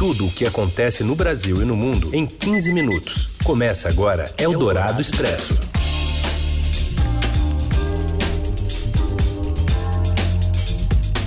Tudo 0.00 0.28
o 0.28 0.30
que 0.30 0.46
acontece 0.46 1.04
no 1.04 1.14
Brasil 1.14 1.60
e 1.60 1.64
no 1.66 1.76
mundo 1.76 2.08
em 2.14 2.24
15 2.24 2.72
minutos. 2.72 3.28
Começa 3.44 3.86
agora 3.86 4.32
Eldorado 4.38 4.98
Expresso. 4.98 5.60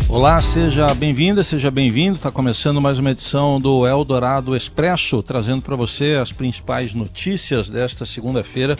Olá, 0.09 0.41
seja 0.41 0.91
bem-vinda, 0.96 1.44
seja 1.44 1.70
bem-vindo. 1.70 2.15
Está 2.15 2.31
começando 2.31 2.81
mais 2.81 2.97
uma 2.97 3.12
edição 3.12 3.62
do 3.62 3.86
Eldorado 3.86 4.55
Expresso, 4.55 5.21
trazendo 5.21 5.62
para 5.62 5.76
você 5.76 6.16
as 6.20 6.32
principais 6.32 6.96
notícias 6.96 7.70
desta 7.70 8.08
segunda-feira, 8.08 8.76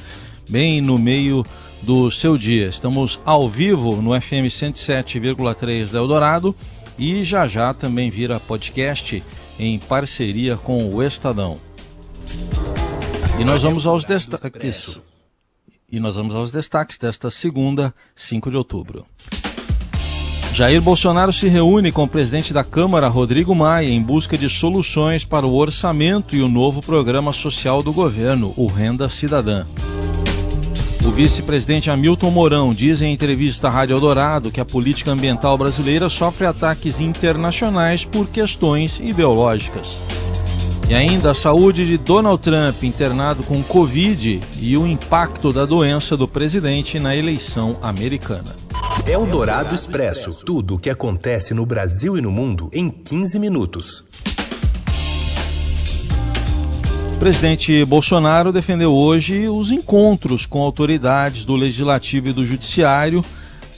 bem 0.50 0.82
no 0.82 0.98
meio 0.98 1.46
do 1.84 2.10
seu 2.10 2.36
dia. 2.36 2.66
Estamos 2.66 3.20
ao 3.24 3.48
vivo 3.48 4.02
no 4.02 4.20
FM 4.20 4.50
107,3 4.50 5.92
da 5.92 6.00
Eldorado 6.00 6.56
e 6.98 7.24
já 7.24 7.48
já 7.48 7.76
também 7.76 8.10
vira 8.10 8.40
podcast 8.40 9.22
em 9.60 9.80
parceria 9.80 10.58
com 10.58 10.90
o 10.90 11.04
Estadão. 11.04 11.60
E 13.40 13.44
nós 13.44 13.62
vamos 13.62 13.86
aos 13.86 14.06
destaques. 14.06 15.02
E 15.92 16.00
nós 16.00 16.16
vamos 16.16 16.34
aos 16.34 16.52
destaques 16.52 16.98
desta 16.98 17.30
segunda, 17.30 17.94
5 18.16 18.50
de 18.50 18.58
outubro. 18.58 19.06
Jair 20.54 20.82
Bolsonaro 20.82 21.34
se 21.34 21.48
reúne 21.48 21.92
com 21.92 22.04
o 22.04 22.08
presidente 22.08 22.54
da 22.54 22.64
Câmara, 22.64 23.08
Rodrigo 23.08 23.56
Maia, 23.56 23.90
em 23.90 24.02
busca 24.02 24.38
de 24.38 24.48
soluções 24.48 25.26
para 25.26 25.48
o 25.48 25.56
orçamento 25.56 26.36
e 26.36 26.44
o 26.44 26.48
novo 26.48 26.80
programa 26.80 27.32
social 27.32 27.82
do 27.82 27.92
governo, 27.92 28.54
o 28.56 28.68
Renda 28.68 29.10
Cidadã. 29.10 29.66
O 31.06 31.12
vice-presidente 31.12 31.90
Hamilton 31.90 32.32
Mourão 32.32 32.72
diz 32.72 33.02
em 33.02 33.12
entrevista 33.12 33.68
à 33.68 33.72
Rádio 33.72 33.96
Eldorado 33.96 34.50
que 34.50 34.62
a 34.62 34.66
política 34.66 35.12
ambiental 35.12 35.58
brasileira 35.58 36.10
sofre 36.10 36.46
ataques 36.46 37.02
internacionais 37.02 38.06
por 38.06 38.30
questões 38.30 39.00
ideológicas. 39.00 39.98
E 40.90 40.94
ainda 40.94 41.32
a 41.32 41.34
saúde 41.34 41.86
de 41.86 41.98
Donald 41.98 42.42
Trump, 42.42 42.84
internado 42.84 43.44
com 43.44 43.62
Covid, 43.62 44.42
e 44.62 44.78
o 44.78 44.88
impacto 44.88 45.52
da 45.52 45.66
doença 45.66 46.16
do 46.16 46.28
presidente 46.28 47.00
na 47.00 47.16
eleição 47.16 47.78
americana. 47.82 48.56
Eldorado 49.06 49.76
Expresso. 49.76 50.46
Tudo 50.46 50.76
o 50.76 50.80
que 50.80 50.90
acontece 50.90 51.54
no 51.54 51.66
Brasil 51.66 52.18
e 52.18 52.22
no 52.22 52.32
mundo 52.32 52.70
em 52.72 52.90
15 52.90 53.40
minutos. 53.40 54.04
O 57.14 57.20
presidente 57.24 57.86
Bolsonaro 57.86 58.52
defendeu 58.52 58.92
hoje 58.92 59.48
os 59.48 59.72
encontros 59.72 60.46
com 60.46 60.62
autoridades 60.62 61.46
do 61.46 61.56
Legislativo 61.56 62.30
e 62.30 62.34
do 62.34 62.46
Judiciário 62.46 63.24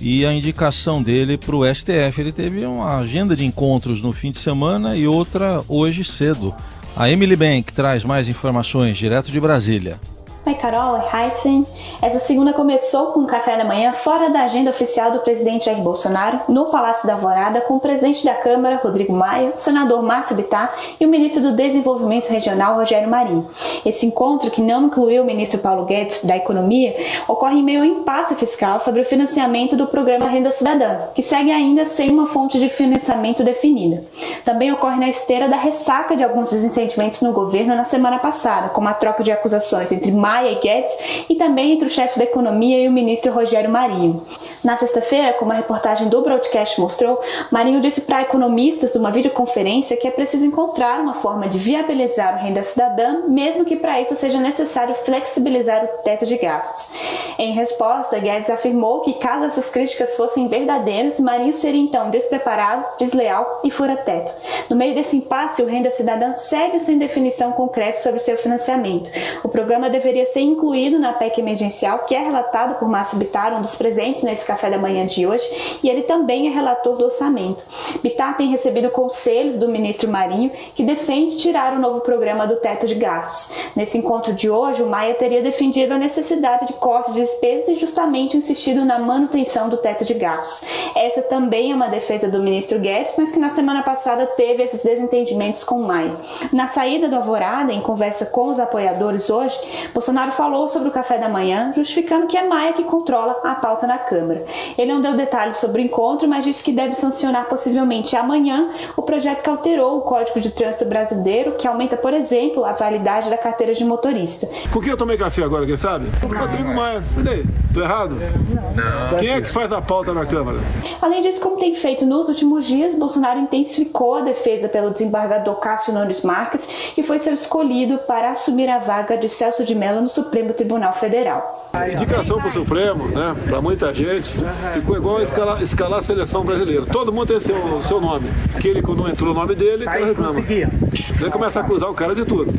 e 0.01 0.25
a 0.25 0.33
indicação 0.33 1.03
dele 1.03 1.37
para 1.37 1.55
o 1.55 1.63
STF. 1.65 2.19
Ele 2.19 2.31
teve 2.31 2.65
uma 2.65 2.97
agenda 2.97 3.35
de 3.35 3.45
encontros 3.45 4.01
no 4.01 4.11
fim 4.11 4.31
de 4.31 4.39
semana 4.39 4.95
e 4.95 5.07
outra 5.07 5.63
hoje 5.67 6.03
cedo. 6.03 6.55
A 6.95 7.09
Emily 7.09 7.35
Bank 7.35 7.71
traz 7.71 8.03
mais 8.03 8.27
informações 8.27 8.97
direto 8.97 9.31
de 9.31 9.39
Brasília. 9.39 9.99
Oi, 10.47 10.53
Carol, 10.53 10.99
Heisen. 11.11 11.65
Essa 11.99 12.19
segunda 12.19 12.53
começou 12.53 13.07
com 13.07 13.21
um 13.21 13.25
café 13.25 13.57
da 13.57 13.63
manhã 13.63 13.93
fora 13.93 14.29
da 14.29 14.43
agenda 14.43 14.69
oficial 14.69 15.09
do 15.09 15.21
presidente 15.21 15.65
Jair 15.65 15.81
Bolsonaro, 15.81 16.39
no 16.47 16.67
Palácio 16.67 17.07
da 17.07 17.13
Alvorada, 17.13 17.61
com 17.61 17.77
o 17.77 17.79
presidente 17.79 18.23
da 18.23 18.35
Câmara, 18.35 18.75
Rodrigo 18.75 19.11
Maia, 19.11 19.53
o 19.55 19.57
senador 19.57 20.03
Márcio 20.03 20.35
Bittar 20.35 20.71
e 20.99 21.05
o 21.05 21.09
ministro 21.09 21.41
do 21.41 21.53
Desenvolvimento 21.53 22.27
Regional, 22.27 22.75
Rogério 22.75 23.09
Marinho. 23.09 23.49
Esse 23.83 24.05
encontro, 24.05 24.51
que 24.51 24.61
não 24.61 24.85
incluiu 24.85 25.23
o 25.23 25.25
ministro 25.25 25.57
Paulo 25.61 25.83
Guedes 25.85 26.23
da 26.23 26.37
Economia, 26.37 26.95
ocorre 27.27 27.57
em 27.57 27.63
meio 27.63 27.79
ao 27.79 27.85
impasse 27.85 28.35
fiscal 28.35 28.79
sobre 28.79 29.01
o 29.01 29.05
financiamento 29.05 29.75
do 29.75 29.87
programa 29.87 30.27
Renda 30.27 30.51
Cidadã, 30.51 31.07
que 31.15 31.23
segue 31.23 31.51
ainda 31.51 31.85
sem 31.85 32.11
uma 32.11 32.27
fonte 32.27 32.59
de 32.59 32.69
financiamento 32.69 33.43
definida. 33.43 34.03
Também 34.45 34.71
ocorre 34.71 34.99
na 34.99 35.09
esteira 35.09 35.49
da 35.49 35.57
ressaca 35.57 36.15
de 36.15 36.23
alguns 36.23 36.51
desentendimentos 36.51 37.23
no 37.23 37.33
governo 37.33 37.75
na 37.75 37.83
semana 37.83 38.19
passada, 38.19 38.69
como 38.69 38.87
a 38.87 38.93
troca 38.93 39.23
de 39.23 39.31
acusações 39.31 39.91
entre 39.91 40.11
Maia 40.11 40.51
e 40.51 40.59
Guedes 40.59 41.25
e 41.27 41.35
também 41.35 41.73
entre 41.73 41.87
o 41.87 41.91
chefe 41.91 42.19
da 42.19 42.25
economia 42.25 42.83
e 42.83 42.87
o 42.87 42.91
ministro 42.91 43.33
Rogério 43.33 43.71
Marinho. 43.71 44.23
Na 44.63 44.77
sexta-feira, 44.77 45.33
como 45.33 45.51
a 45.51 45.55
reportagem 45.55 46.09
do 46.09 46.21
broadcast 46.21 46.79
mostrou, 46.79 47.19
Marinho 47.51 47.81
disse 47.81 48.01
para 48.01 48.21
economistas 48.21 48.93
numa 48.93 49.11
videoconferência 49.11 49.97
que 49.97 50.07
é 50.07 50.11
preciso 50.11 50.45
encontrar 50.45 50.99
uma 50.99 51.15
forma 51.15 51.47
de 51.47 51.57
viabilizar 51.57 52.35
o 52.35 52.43
renda 52.43 52.63
cidadã, 52.63 53.23
mesmo 53.27 53.65
que 53.65 53.75
para 53.75 53.99
isso 53.99 54.15
seja 54.15 54.39
necessário 54.39 54.93
flexibilizar 54.93 55.83
o 55.83 56.03
teto 56.03 56.25
de 56.25 56.37
gastos. 56.37 56.91
Em 57.39 57.51
resposta, 57.51 58.19
Guedes 58.19 58.49
afirmou 58.49 59.01
que 59.01 59.13
caso 59.13 59.45
essas 59.45 59.69
críticas 59.69 60.15
fossem 60.15 60.47
verdadeiras, 60.47 61.19
Marinho 61.19 61.53
seria 61.53 61.81
então 61.81 62.11
despreparado, 62.11 62.85
desleal 62.99 63.61
e 63.63 63.71
fura-teto. 63.71 64.34
No 64.69 64.75
meio 64.75 64.95
desse 64.95 65.17
impasse, 65.17 65.61
o 65.61 65.65
renda 65.65 65.91
cidadã 65.91 66.33
segue 66.33 66.79
sem 66.79 66.97
definição 66.97 67.51
concreta 67.51 67.99
sobre 67.99 68.19
seu 68.19 68.37
financiamento. 68.37 69.09
O 69.43 69.49
programa 69.49 69.89
deveria 69.89 70.25
ser 70.25 70.41
incluído 70.41 70.97
na 70.99 71.13
PEC 71.13 71.39
emergencial, 71.39 71.99
que 71.99 72.15
é 72.15 72.19
relatado 72.19 72.79
por 72.79 72.87
Márcio 72.87 73.17
Bittar, 73.17 73.55
um 73.57 73.61
dos 73.61 73.75
presentes 73.75 74.23
nesse 74.23 74.45
café 74.45 74.69
da 74.69 74.77
manhã 74.77 75.05
de 75.05 75.25
hoje, 75.27 75.45
e 75.83 75.89
ele 75.89 76.03
também 76.03 76.47
é 76.47 76.49
relator 76.49 76.97
do 76.97 77.05
orçamento. 77.05 77.63
Bittar 78.01 78.37
tem 78.37 78.49
recebido 78.49 78.89
conselhos 78.89 79.57
do 79.57 79.67
ministro 79.67 80.09
Marinho, 80.09 80.51
que 80.73 80.83
defende 80.83 81.37
tirar 81.37 81.73
o 81.73 81.79
novo 81.79 82.01
programa 82.01 82.47
do 82.47 82.55
teto 82.57 82.87
de 82.87 82.95
gastos. 82.95 83.55
Nesse 83.75 83.97
encontro 83.97 84.33
de 84.33 84.49
hoje, 84.49 84.81
o 84.81 84.87
Maia 84.87 85.13
teria 85.15 85.41
defendido 85.41 85.93
a 85.93 85.97
necessidade 85.97 86.67
de 86.67 86.73
corte 86.73 87.11
de 87.11 87.21
despesas 87.21 87.69
e 87.69 87.75
justamente 87.75 88.37
insistido 88.37 88.85
na 88.85 88.99
manutenção 88.99 89.69
do 89.69 89.77
teto 89.77 90.05
de 90.05 90.13
gastos. 90.13 90.67
Essa 90.95 91.21
também 91.21 91.71
é 91.71 91.75
uma 91.75 91.87
defesa 91.87 92.27
do 92.27 92.41
ministro 92.41 92.79
Guedes, 92.79 93.13
mas 93.17 93.31
que 93.31 93.39
na 93.39 93.49
semana 93.49 93.83
passada 93.83 94.24
teve 94.35 94.63
esses 94.63 94.83
desentendimentos 94.83 95.63
com 95.63 95.81
Maia. 95.81 96.17
Na 96.51 96.67
saída 96.67 97.07
do 97.07 97.15
Alvorada, 97.15 97.71
em 97.71 97.81
conversa 97.81 98.25
com 98.25 98.49
os 98.49 98.59
apoiadores 98.59 99.29
hoje, 99.29 99.57
Bolsonaro 99.93 100.31
falou 100.31 100.67
sobre 100.67 100.89
o 100.89 100.91
café 100.91 101.17
da 101.17 101.29
manhã, 101.29 101.73
justificando 101.75 102.27
que 102.27 102.37
é 102.37 102.47
Maia 102.47 102.73
que 102.73 102.83
controla 102.83 103.35
a 103.43 103.55
pauta 103.55 103.87
na 103.87 103.97
Câmara. 103.97 104.45
Ele 104.77 104.93
não 104.93 105.01
deu 105.01 105.15
detalhes 105.15 105.57
sobre 105.57 105.81
o 105.81 105.85
encontro, 105.85 106.27
mas 106.27 106.43
disse 106.43 106.63
que 106.63 106.71
deve 106.71 106.95
sancionar 106.95 107.47
possivelmente 107.47 108.15
amanhã 108.15 108.69
o 108.95 109.01
projeto 109.01 109.43
que 109.43 109.49
alterou 109.49 109.97
o 109.97 110.01
Código 110.01 110.39
de 110.39 110.51
Trânsito 110.51 110.85
Brasileiro, 110.85 111.53
que 111.53 111.67
aumenta, 111.67 111.97
por 111.97 112.13
exemplo, 112.13 112.65
a 112.65 112.73
validade 112.73 113.29
da 113.29 113.37
carteira 113.37 113.73
de 113.73 113.83
motorista. 113.83 114.47
Por 114.71 114.83
que 114.83 114.89
eu 114.89 114.97
tomei 114.97 115.17
café 115.17 115.43
agora, 115.43 115.65
quem 115.65 115.77
sabe? 115.77 116.07
O 116.23 116.27
Rodrigo 116.27 116.73
Maia. 116.73 117.03
Cadê? 117.15 117.43
Tô 117.73 117.81
errado? 117.81 118.15
Não. 118.15 119.19
Quem 119.19 119.29
é 119.29 119.41
que 119.41 119.49
faz 119.49 119.71
a 119.73 119.81
pauta 119.81 120.13
na 120.13 120.25
Câmara? 120.25 120.57
Além 121.01 121.21
disso, 121.21 121.41
como 121.41 121.57
tem 121.57 121.75
feito 121.75 122.05
nos 122.05 122.29
últimos 122.29 122.65
dias, 122.65 122.95
Bolsonaro 122.95 123.39
intensificou 123.39 124.14
a 124.17 124.21
defesa 124.21 124.69
pelo 124.69 124.91
desembargador 124.91 125.59
Cássio 125.59 125.93
Nunes 125.93 126.23
Marques, 126.23 126.67
que 126.93 127.03
foi 127.03 127.19
ser 127.19 127.33
escolhido 127.33 127.97
para 127.99 128.31
assumir 128.31 128.69
a 128.69 128.79
vaga 128.79 129.17
de 129.17 129.29
Celso 129.29 129.63
de 129.63 129.75
Mello 129.75 130.01
no 130.01 130.09
Supremo 130.09 130.53
Tribunal 130.53 130.93
Federal. 130.93 131.69
A 131.73 131.89
indicação 131.89 132.39
para 132.39 132.49
o 132.49 132.51
Supremo, 132.51 133.07
né, 133.07 133.35
para 133.47 133.61
muita 133.61 133.93
gente, 133.93 134.29
ficou 134.73 134.97
igual 134.97 135.21
escalar, 135.21 135.61
escalar 135.61 135.99
a 135.99 136.03
seleção 136.03 136.43
brasileira. 136.43 136.85
Todo 136.85 137.11
mundo 137.11 137.27
tem 137.27 137.39
seu, 137.39 137.81
seu 137.83 138.01
nome. 138.01 138.27
Aquele 138.55 138.81
que 138.81 138.91
não 138.91 139.07
entrou 139.07 139.31
o 139.31 139.33
nome 139.33 139.55
dele, 139.55 139.83
o 139.83 139.85
cara 139.85 140.05
reclama. 140.05 140.41
Você 140.41 141.29
começa 141.29 141.59
a 141.59 141.63
acusar 141.63 141.89
o 141.89 141.93
cara 141.93 142.15
de 142.15 142.25
tudo. 142.25 142.53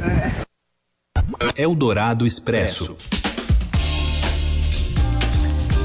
Eldorado 1.56 2.26
Expresso. 2.26 2.94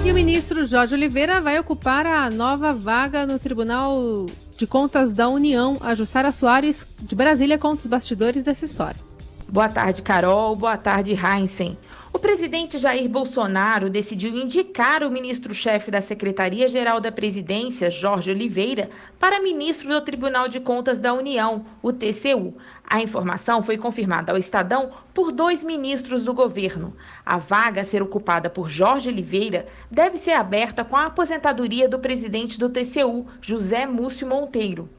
E 0.03 0.11
o 0.11 0.15
ministro 0.15 0.65
Jorge 0.65 0.95
Oliveira 0.95 1.39
vai 1.39 1.59
ocupar 1.59 2.07
a 2.07 2.27
nova 2.27 2.73
vaga 2.73 3.27
no 3.27 3.37
Tribunal 3.37 4.25
de 4.57 4.65
Contas 4.65 5.13
da 5.13 5.29
União. 5.29 5.77
A 5.79 5.93
Jussara 5.93 6.31
Soares, 6.31 6.87
de 6.99 7.15
Brasília, 7.15 7.59
conta 7.59 7.81
os 7.81 7.85
bastidores 7.85 8.41
dessa 8.41 8.65
história. 8.65 8.99
Boa 9.47 9.69
tarde, 9.69 10.01
Carol. 10.01 10.55
Boa 10.55 10.75
tarde, 10.75 11.13
Heinzen. 11.13 11.77
O 12.13 12.19
presidente 12.19 12.77
Jair 12.77 13.07
Bolsonaro 13.07 13.89
decidiu 13.89 14.35
indicar 14.35 15.01
o 15.01 15.09
ministro-chefe 15.09 15.89
da 15.89 16.01
Secretaria-Geral 16.01 16.99
da 16.99 17.09
Presidência, 17.09 17.89
Jorge 17.89 18.29
Oliveira, 18.29 18.89
para 19.17 19.41
ministro 19.41 19.87
do 19.87 20.01
Tribunal 20.01 20.49
de 20.49 20.59
Contas 20.59 20.99
da 20.99 21.13
União, 21.13 21.65
o 21.81 21.93
TCU. 21.93 22.53
A 22.83 23.01
informação 23.01 23.63
foi 23.63 23.77
confirmada 23.77 24.33
ao 24.33 24.37
Estadão 24.37 24.89
por 25.13 25.31
dois 25.31 25.63
ministros 25.63 26.25
do 26.25 26.33
governo. 26.33 26.93
A 27.25 27.37
vaga 27.37 27.79
a 27.79 27.85
ser 27.85 28.03
ocupada 28.03 28.49
por 28.49 28.69
Jorge 28.69 29.07
Oliveira 29.07 29.65
deve 29.89 30.17
ser 30.17 30.33
aberta 30.33 30.83
com 30.83 30.97
a 30.97 31.05
aposentadoria 31.05 31.87
do 31.87 31.97
presidente 31.97 32.59
do 32.59 32.69
TCU, 32.69 33.25
José 33.41 33.85
Múcio 33.85 34.27
Monteiro. 34.27 34.89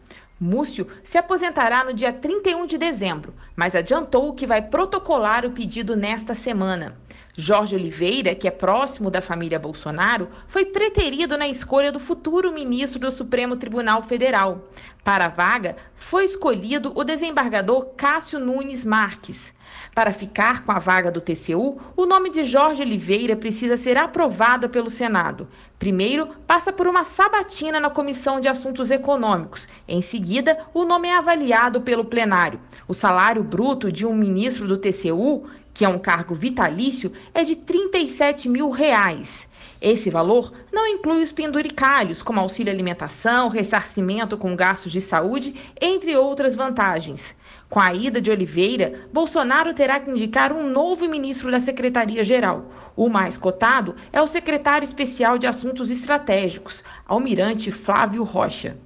Múcio 0.41 0.88
se 1.05 1.17
aposentará 1.17 1.85
no 1.85 1.93
dia 1.93 2.12
31 2.12 2.67
de 2.67 2.76
dezembro, 2.76 3.32
mas 3.55 3.76
adiantou 3.76 4.35
que 4.35 4.44
vai 4.44 4.61
protocolar 4.61 5.47
o 5.47 5.53
pedido 5.53 5.94
nesta 5.94 6.35
semana. 6.35 6.97
Jorge 7.34 7.75
Oliveira, 7.75 8.34
que 8.34 8.46
é 8.46 8.50
próximo 8.50 9.11
da 9.11 9.23
família 9.23 9.58
Bolsonaro, 9.58 10.29
foi 10.46 10.67
preterido 10.67 11.38
na 11.38 11.49
escolha 11.49 11.90
do 11.90 11.99
futuro 11.99 12.52
ministro 12.52 13.00
do 13.00 13.11
Supremo 13.11 13.56
Tribunal 13.56 14.02
Federal. 14.02 14.69
Para 15.02 15.25
a 15.25 15.29
vaga, 15.29 15.76
foi 15.96 16.25
escolhido 16.25 16.93
o 16.94 17.02
desembargador 17.02 17.87
Cássio 17.96 18.38
Nunes 18.38 18.84
Marques. 18.84 19.52
Para 19.94 20.12
ficar 20.12 20.64
com 20.64 20.73
a 20.73 20.79
vaga 20.79 21.11
do 21.11 21.20
TCU, 21.20 21.81
o 21.96 22.06
nome 22.06 22.31
de 22.31 22.44
Jorge 22.44 22.82
Oliveira 22.82 23.37
precisa 23.37 23.76
ser 23.76 23.96
aprovado 23.96 24.69
pelo 24.69 24.88
Senado. 24.88 25.49
Primeiro, 25.78 26.28
passa 26.46 26.73
por 26.73 26.87
uma 26.87 27.05
sabatina 27.05 27.81
na 27.81 27.90
Comissão 27.90 28.40
de 28.40 28.49
Assuntos 28.49 28.90
Econômicos. 28.90 29.69
Em 29.87 30.00
seguida, 30.00 30.58
o 30.73 30.85
nome 30.85 31.08
é 31.08 31.17
avaliado 31.17 31.81
pelo 31.81 32.05
plenário. 32.05 32.61
O 32.87 32.94
salário 32.94 33.43
bruto 33.43 33.90
de 33.90 34.06
um 34.06 34.14
ministro 34.14 34.67
do 34.67 34.78
TCU, 34.78 35.46
que 35.75 35.85
é 35.85 35.89
um 35.89 35.99
cargo 35.99 36.35
vitalício, 36.35 37.13
é 37.33 37.43
de 37.43 37.57
37 37.57 38.49
mil 38.49 38.71
reais. 38.71 39.49
Esse 39.81 40.11
valor 40.11 40.53
não 40.73 40.87
inclui 40.87 41.23
os 41.23 41.33
penduricalhos, 41.33 42.23
como 42.23 42.39
auxílio 42.39 42.73
alimentação, 42.73 43.49
ressarcimento 43.49 44.37
com 44.37 44.55
gastos 44.55 44.93
de 44.93 45.01
saúde, 45.01 45.55
entre 45.81 46.17
outras 46.17 46.55
vantagens. 46.55 47.35
Com 47.69 47.81
a 47.81 47.93
ida 47.93 48.21
de 48.21 48.31
Oliveira, 48.31 49.09
Bolsonaro 49.13 49.75
terá 49.75 49.99
que 49.99 50.11
indicar 50.11 50.53
um 50.53 50.69
novo 50.69 51.09
ministro 51.09 51.51
da 51.51 51.59
Secretaria-Geral. 51.59 52.71
O 52.95 53.09
mais 53.09 53.37
cotado 53.37 53.97
é 54.13 54.21
o 54.21 54.27
secretário 54.27 54.85
especial 54.85 55.39
de 55.39 55.47
Assuntos 55.47 55.91
Estratégicos, 55.91 56.85
Almirante 57.09 57.73
Flávio 57.73 58.23
Rocha. 58.23 58.77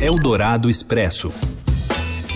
Eldorado 0.00 0.70
Expresso. 0.70 1.30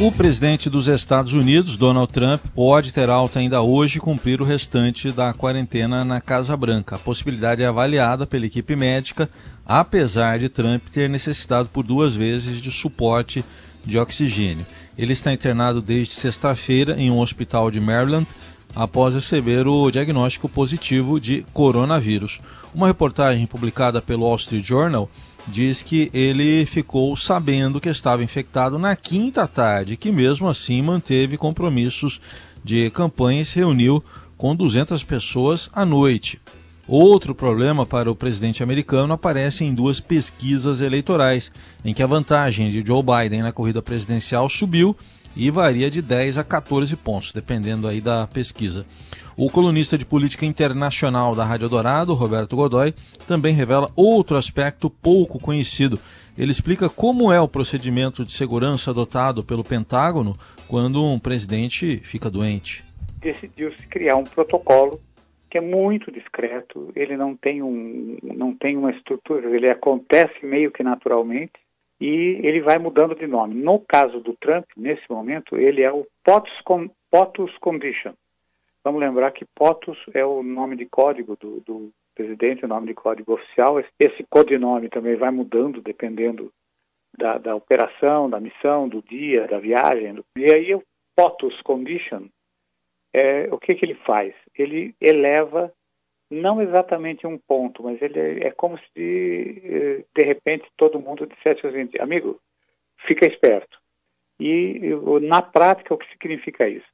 O 0.02 0.10
presidente 0.10 0.70
dos 0.70 0.88
Estados 0.88 1.34
Unidos, 1.34 1.76
Donald 1.76 2.10
Trump, 2.10 2.40
pode 2.54 2.90
ter 2.90 3.10
alta 3.10 3.38
ainda 3.38 3.60
hoje 3.60 4.00
cumprir 4.00 4.40
o 4.40 4.46
restante 4.46 5.12
da 5.12 5.34
quarentena 5.34 6.06
na 6.06 6.22
Casa 6.22 6.56
Branca. 6.56 6.96
A 6.96 6.98
possibilidade 6.98 7.62
é 7.62 7.66
avaliada 7.66 8.26
pela 8.26 8.46
equipe 8.46 8.74
médica, 8.74 9.28
apesar 9.66 10.38
de 10.38 10.48
Trump 10.48 10.84
ter 10.90 11.06
necessitado 11.06 11.68
por 11.68 11.84
duas 11.84 12.14
vezes 12.14 12.62
de 12.62 12.70
suporte 12.70 13.44
de 13.84 13.98
oxigênio. 13.98 14.66
Ele 14.96 15.12
está 15.12 15.34
internado 15.34 15.82
desde 15.82 16.14
sexta-feira 16.14 16.98
em 16.98 17.10
um 17.10 17.20
hospital 17.20 17.70
de 17.70 17.78
Maryland 17.78 18.26
após 18.74 19.14
receber 19.14 19.66
o 19.66 19.90
diagnóstico 19.90 20.48
positivo 20.48 21.20
de 21.20 21.44
coronavírus. 21.52 22.40
Uma 22.74 22.86
reportagem 22.86 23.46
publicada 23.46 24.00
pelo 24.00 24.24
Wall 24.24 24.36
Street 24.36 24.64
Journal 24.64 25.10
diz 25.50 25.82
que 25.82 26.10
ele 26.14 26.64
ficou 26.64 27.14
sabendo 27.16 27.80
que 27.80 27.88
estava 27.88 28.22
infectado 28.22 28.78
na 28.78 28.94
quinta 28.96 29.46
tarde, 29.46 29.96
que 29.96 30.12
mesmo 30.12 30.48
assim 30.48 30.80
manteve 30.80 31.36
compromissos 31.36 32.20
de 32.64 32.88
campanha 32.90 33.42
e 33.42 33.44
se 33.44 33.56
reuniu 33.56 34.02
com 34.38 34.54
200 34.54 35.02
pessoas 35.04 35.68
à 35.72 35.84
noite. 35.84 36.40
Outro 36.86 37.34
problema 37.34 37.84
para 37.84 38.10
o 38.10 38.16
presidente 38.16 38.62
americano 38.62 39.12
aparece 39.12 39.64
em 39.64 39.74
duas 39.74 40.00
pesquisas 40.00 40.80
eleitorais, 40.80 41.52
em 41.84 41.92
que 41.92 42.02
a 42.02 42.06
vantagem 42.06 42.70
de 42.70 42.84
Joe 42.86 43.02
Biden 43.02 43.42
na 43.42 43.52
corrida 43.52 43.82
presidencial 43.82 44.48
subiu 44.48 44.96
e 45.36 45.50
varia 45.50 45.90
de 45.90 46.02
10 46.02 46.38
a 46.38 46.44
14 46.44 46.96
pontos, 46.96 47.32
dependendo 47.32 47.86
aí 47.86 48.00
da 48.00 48.26
pesquisa. 48.26 48.84
O 49.42 49.50
colunista 49.50 49.96
de 49.96 50.04
política 50.04 50.44
internacional 50.44 51.34
da 51.34 51.46
Rádio 51.46 51.66
Dourado, 51.66 52.12
Roberto 52.12 52.54
Godoy, 52.54 52.92
também 53.26 53.54
revela 53.54 53.90
outro 53.96 54.36
aspecto 54.36 54.90
pouco 54.90 55.40
conhecido. 55.40 55.98
Ele 56.36 56.52
explica 56.52 56.90
como 56.90 57.32
é 57.32 57.40
o 57.40 57.48
procedimento 57.48 58.22
de 58.22 58.34
segurança 58.34 58.90
adotado 58.90 59.42
pelo 59.42 59.64
Pentágono 59.64 60.36
quando 60.68 61.02
um 61.02 61.18
presidente 61.18 61.96
fica 62.04 62.28
doente. 62.28 62.84
Decidiu-se 63.18 63.86
criar 63.86 64.16
um 64.16 64.24
protocolo 64.24 65.00
que 65.48 65.56
é 65.56 65.62
muito 65.62 66.12
discreto, 66.12 66.92
ele 66.94 67.16
não 67.16 67.34
tem, 67.34 67.62
um, 67.62 68.18
não 68.22 68.54
tem 68.54 68.76
uma 68.76 68.90
estrutura, 68.90 69.56
ele 69.56 69.70
acontece 69.70 70.44
meio 70.44 70.70
que 70.70 70.82
naturalmente 70.82 71.54
e 71.98 72.38
ele 72.42 72.60
vai 72.60 72.78
mudando 72.78 73.14
de 73.14 73.26
nome. 73.26 73.54
No 73.54 73.78
caso 73.78 74.20
do 74.20 74.36
Trump, 74.38 74.66
nesse 74.76 75.04
momento, 75.08 75.56
ele 75.56 75.80
é 75.80 75.90
o 75.90 76.06
POTUS, 76.22 76.52
POTUS 77.10 77.56
Condition. 77.58 78.12
Vamos 78.84 79.00
lembrar 79.00 79.30
que 79.32 79.44
POTUS 79.54 79.98
é 80.14 80.24
o 80.24 80.42
nome 80.42 80.76
de 80.76 80.86
código 80.86 81.36
do, 81.36 81.60
do 81.60 81.92
presidente, 82.14 82.64
o 82.64 82.68
nome 82.68 82.88
de 82.88 82.94
código 82.94 83.34
oficial. 83.34 83.78
Esse 83.98 84.24
codinome 84.28 84.88
também 84.88 85.16
vai 85.16 85.30
mudando 85.30 85.82
dependendo 85.82 86.52
da, 87.16 87.38
da 87.38 87.54
operação, 87.54 88.30
da 88.30 88.40
missão, 88.40 88.88
do 88.88 89.02
dia, 89.02 89.46
da 89.46 89.58
viagem. 89.58 90.24
E 90.36 90.50
aí 90.50 90.74
o 90.74 90.82
POTUS 91.14 91.60
Condition 91.62 92.28
é, 93.12 93.48
o 93.52 93.58
que, 93.58 93.74
que 93.74 93.84
ele 93.84 93.94
faz? 93.94 94.34
Ele 94.56 94.94
eleva 95.00 95.72
não 96.30 96.62
exatamente 96.62 97.26
um 97.26 97.36
ponto, 97.36 97.82
mas 97.82 98.00
ele 98.00 98.18
é, 98.18 98.46
é 98.46 98.50
como 98.52 98.78
se 98.78 99.62
eh, 99.64 100.04
de 100.14 100.22
repente 100.22 100.70
todo 100.76 101.00
mundo 101.00 101.26
dissesse 101.26 101.66
assim, 101.66 101.88
amigo, 101.98 102.40
fica 102.98 103.26
esperto. 103.26 103.78
E 104.38 104.80
na 105.22 105.42
prática 105.42 105.92
o 105.92 105.98
que 105.98 106.08
significa 106.12 106.68
isso? 106.68 106.86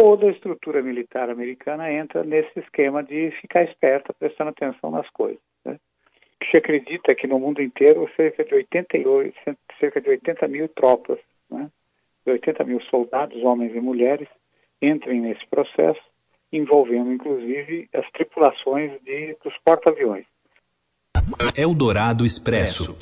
Toda 0.00 0.28
a 0.28 0.30
estrutura 0.30 0.80
militar 0.80 1.28
americana 1.28 1.92
entra 1.92 2.22
nesse 2.22 2.60
esquema 2.60 3.02
de 3.02 3.32
ficar 3.40 3.64
esperta, 3.64 4.14
prestando 4.14 4.50
atenção 4.50 4.92
nas 4.92 5.10
coisas. 5.10 5.40
Né? 5.64 5.76
Se 6.48 6.56
acredita 6.56 7.16
que 7.16 7.26
no 7.26 7.40
mundo 7.40 7.60
inteiro 7.60 8.08
cerca 8.14 8.44
de 8.44 8.54
88, 8.54 9.34
cerca 9.80 10.00
de 10.00 10.08
80 10.08 10.46
mil 10.46 10.68
tropas, 10.68 11.18
né? 11.50 11.68
80 12.24 12.62
mil 12.62 12.80
soldados, 12.82 13.42
homens 13.42 13.74
e 13.74 13.80
mulheres, 13.80 14.28
entrem 14.80 15.20
nesse 15.20 15.44
processo, 15.48 16.00
envolvendo 16.52 17.12
inclusive 17.12 17.88
as 17.92 18.08
tripulações 18.12 18.92
de, 19.02 19.36
dos 19.42 19.58
porta-aviões. 19.64 20.26
Eldorado 21.56 22.24
Expresso. 22.24 22.94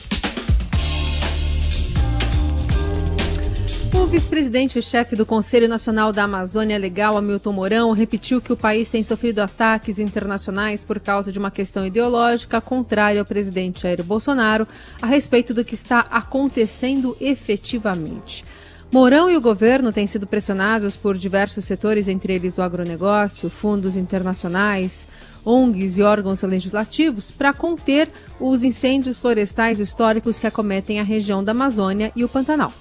O 3.96 4.04
vice-presidente 4.04 4.78
e 4.78 4.82
chefe 4.82 5.16
do 5.16 5.24
Conselho 5.24 5.66
Nacional 5.66 6.12
da 6.12 6.24
Amazônia 6.24 6.78
Legal, 6.78 7.16
Hamilton 7.16 7.52
Mourão, 7.52 7.92
repetiu 7.92 8.42
que 8.42 8.52
o 8.52 8.56
país 8.56 8.90
tem 8.90 9.02
sofrido 9.02 9.40
ataques 9.40 9.98
internacionais 9.98 10.84
por 10.84 11.00
causa 11.00 11.32
de 11.32 11.38
uma 11.38 11.50
questão 11.50 11.84
ideológica 11.84 12.60
contrária 12.60 13.20
ao 13.20 13.26
presidente 13.26 13.82
Jair 13.82 14.04
Bolsonaro 14.04 14.68
a 15.00 15.06
respeito 15.06 15.54
do 15.54 15.64
que 15.64 15.74
está 15.74 16.00
acontecendo 16.10 17.16
efetivamente. 17.20 18.44
Mourão 18.92 19.28
e 19.28 19.36
o 19.36 19.40
governo 19.40 19.92
têm 19.92 20.06
sido 20.06 20.26
pressionados 20.26 20.94
por 20.94 21.16
diversos 21.16 21.64
setores, 21.64 22.06
entre 22.06 22.34
eles 22.34 22.56
o 22.58 22.62
agronegócio, 22.62 23.50
fundos 23.50 23.96
internacionais, 23.96 25.08
ONGs 25.44 25.98
e 25.98 26.02
órgãos 26.02 26.42
legislativos, 26.42 27.30
para 27.30 27.52
conter 27.52 28.10
os 28.38 28.62
incêndios 28.62 29.18
florestais 29.18 29.80
históricos 29.80 30.38
que 30.38 30.46
acometem 30.46 31.00
a 31.00 31.02
região 31.02 31.42
da 31.42 31.52
Amazônia 31.52 32.12
e 32.14 32.22
o 32.22 32.28
Pantanal. 32.28 32.72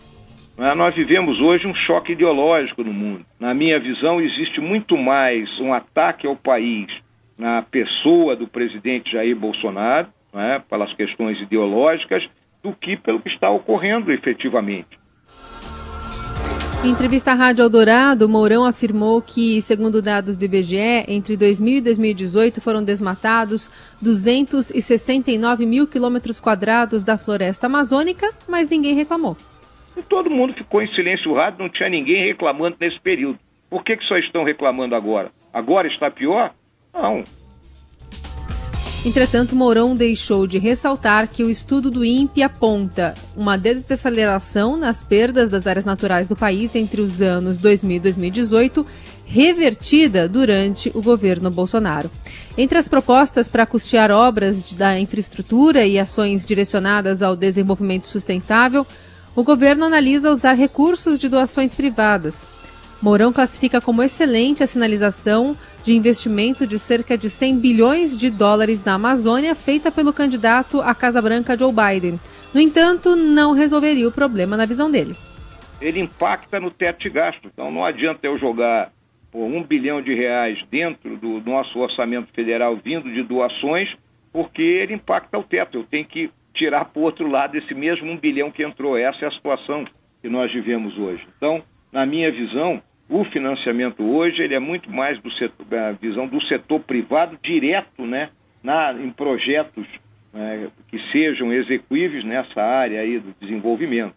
É, 0.58 0.74
nós 0.74 0.96
vivemos 0.96 1.42
hoje 1.42 1.68
um 1.68 1.74
choque 1.74 2.14
ideológico 2.14 2.82
no 2.82 2.94
mundo. 2.94 3.26
Na 3.38 3.54
minha 3.54 3.78
visão, 3.78 4.22
existe 4.22 4.62
muito 4.62 4.98
mais 4.98 5.60
um 5.60 5.74
ataque 5.74 6.26
ao 6.26 6.36
país 6.36 6.88
na 7.38 7.62
pessoa 7.62 8.38
do 8.38 8.48
presidente 8.48 9.12
Jair 9.12 9.36
Bolsonaro, 9.36 10.08
né, 10.34 10.64
pelas 10.70 10.94
questões 10.94 11.42
ideológicas, 11.42 12.30
do 12.64 12.72
que 12.72 12.96
pelo 12.96 13.20
que 13.20 13.28
está 13.28 13.50
ocorrendo 13.50 14.12
efetivamente. 14.14 14.98
Em 16.86 16.90
entrevista 16.90 17.32
à 17.32 17.34
Rádio 17.34 17.64
Eldorado, 17.64 18.30
Mourão 18.30 18.64
afirmou 18.64 19.22
que, 19.22 19.62
segundo 19.62 20.02
dados 20.02 20.38
do 20.38 20.46
IBGE, 20.46 21.04
entre 21.08 21.36
2000 21.36 21.78
e 21.78 21.82
2018 21.82 22.62
foram 22.62 22.84
desmatados 22.84 23.70
269 24.02 25.66
mil 25.66 25.88
quilômetros 25.88 26.40
quadrados 26.40 27.04
da 27.04 27.18
floresta 27.18 27.66
amazônica, 27.66 28.32
mas 28.48 28.70
ninguém 28.70 28.94
reclamou. 28.94 29.36
E 29.98 30.02
todo 30.02 30.30
mundo 30.30 30.54
ficou 30.54 30.82
em 30.82 30.94
silêncio 30.94 31.34
rádio, 31.34 31.60
não 31.60 31.70
tinha 31.70 31.90
ninguém 31.90 32.26
reclamando 32.26 32.78
nesse 32.80 33.00
período. 33.00 33.40
Por 33.70 33.84
que, 33.84 33.98
que 33.98 34.06
só 34.06 34.18
estão 34.18 34.44
reclamando 34.44 34.96
agora? 34.96 35.32
Agora 35.54 35.88
está 35.88 36.12
pior? 36.12 36.54
Não. 36.94 37.24
Entretanto, 39.06 39.56
Mourão 39.56 39.96
deixou 39.96 40.48
de 40.48 40.58
ressaltar 40.58 41.28
que 41.28 41.44
o 41.44 41.50
estudo 41.50 41.92
do 41.92 42.04
INPE 42.04 42.42
aponta 42.42 43.14
uma 43.38 43.56
desaceleração 43.56 44.76
nas 44.76 45.04
perdas 45.04 45.52
das 45.52 45.68
áreas 45.68 45.86
naturais 45.86 46.28
do 46.28 46.36
país 46.36 46.76
entre 46.76 47.02
os 47.02 47.22
anos 47.22 47.60
2000 47.60 47.98
e 47.98 48.00
2018, 48.00 48.88
revertida 49.24 50.28
durante 50.28 50.92
o 50.96 51.04
governo 51.04 51.52
Bolsonaro. 51.52 52.10
Entre 52.58 52.80
as 52.80 52.88
propostas 52.88 53.48
para 53.48 53.66
custear 53.68 54.10
obras 54.10 54.74
da 54.74 55.00
infraestrutura 55.00 55.86
e 55.86 56.00
ações 56.00 56.44
direcionadas 56.44 57.22
ao 57.22 57.36
desenvolvimento 57.36 58.08
sustentável, 58.08 58.88
o 59.36 59.44
governo 59.44 59.86
analisa 59.86 60.32
usar 60.32 60.54
recursos 60.54 61.20
de 61.20 61.28
doações 61.28 61.76
privadas. 61.76 62.48
Mourão 63.02 63.34
classifica 63.34 63.82
como 63.82 64.02
excelente 64.02 64.64
a 64.64 64.68
sinalização 64.68 65.56
de 65.84 65.94
investimento 65.94 66.66
de 66.66 66.80
cerca 66.80 67.18
de 67.18 67.30
100 67.30 67.60
bilhões 67.60 68.18
de 68.18 68.30
dólares 68.30 68.84
na 68.84 68.94
Amazônia 68.94 69.54
feita 69.54 69.92
pelo 69.92 70.14
candidato 70.14 70.80
à 70.82 70.96
Casa 70.96 71.22
Branca 71.22 71.58
Joe 71.58 71.74
Biden. 71.74 72.20
No 72.54 72.62
entanto, 72.62 73.16
não 73.16 73.52
resolveria 73.52 74.08
o 74.08 74.12
problema 74.12 74.56
na 74.56 74.66
visão 74.66 74.90
dele. 74.90 75.14
Ele 75.82 76.00
impacta 76.00 76.58
no 76.58 76.72
teto 76.72 77.02
de 77.02 77.10
gasto. 77.10 77.50
Então 77.54 77.70
não 77.70 77.84
adianta 77.84 78.26
eu 78.26 78.40
jogar 78.40 78.92
por 79.30 79.44
um 79.44 79.62
bilhão 79.62 80.02
de 80.02 80.14
reais 80.14 80.58
dentro 80.72 81.18
do 81.18 81.42
nosso 81.42 81.78
orçamento 81.80 82.32
federal 82.34 82.80
vindo 82.82 83.12
de 83.12 83.22
doações, 83.22 83.94
porque 84.32 84.62
ele 84.62 84.94
impacta 84.94 85.38
o 85.38 85.44
teto. 85.44 85.78
Eu 85.78 85.84
tenho 85.84 86.06
que 86.06 86.32
tirar 86.56 86.86
para 86.86 87.00
o 87.00 87.04
outro 87.04 87.30
lado 87.30 87.58
esse 87.58 87.76
mesmo 87.76 88.10
um 88.10 88.18
bilhão 88.18 88.50
que 88.50 88.64
entrou. 88.64 88.98
Essa 88.98 89.26
é 89.26 89.28
a 89.28 89.32
situação 89.32 89.86
que 90.22 90.30
nós 90.30 90.52
vivemos 90.52 90.98
hoje. 90.98 91.28
Então, 91.38 91.62
na 91.92 92.06
minha 92.06 92.32
visão, 92.32 92.82
o 93.08 93.24
financiamento 93.26 94.04
hoje 94.04 94.42
ele 94.42 94.56
é 94.56 94.60
muito 94.60 94.90
mais 94.90 95.20
do 95.20 95.30
setor, 95.32 95.66
da 95.68 95.92
visão 95.92 96.28
do 96.28 96.42
setor 96.42 96.80
privado 96.80 97.38
direto, 97.44 98.06
né, 98.06 98.30
na, 98.64 98.94
em 98.94 99.12
projetos 99.12 99.86
né, 100.34 100.70
que 100.88 101.00
sejam 101.12 101.54
execuíveis 101.54 102.24
nessa 102.24 102.62
área 102.62 103.02
aí 103.02 103.20
do 103.20 103.36
desenvolvimento. 103.40 104.16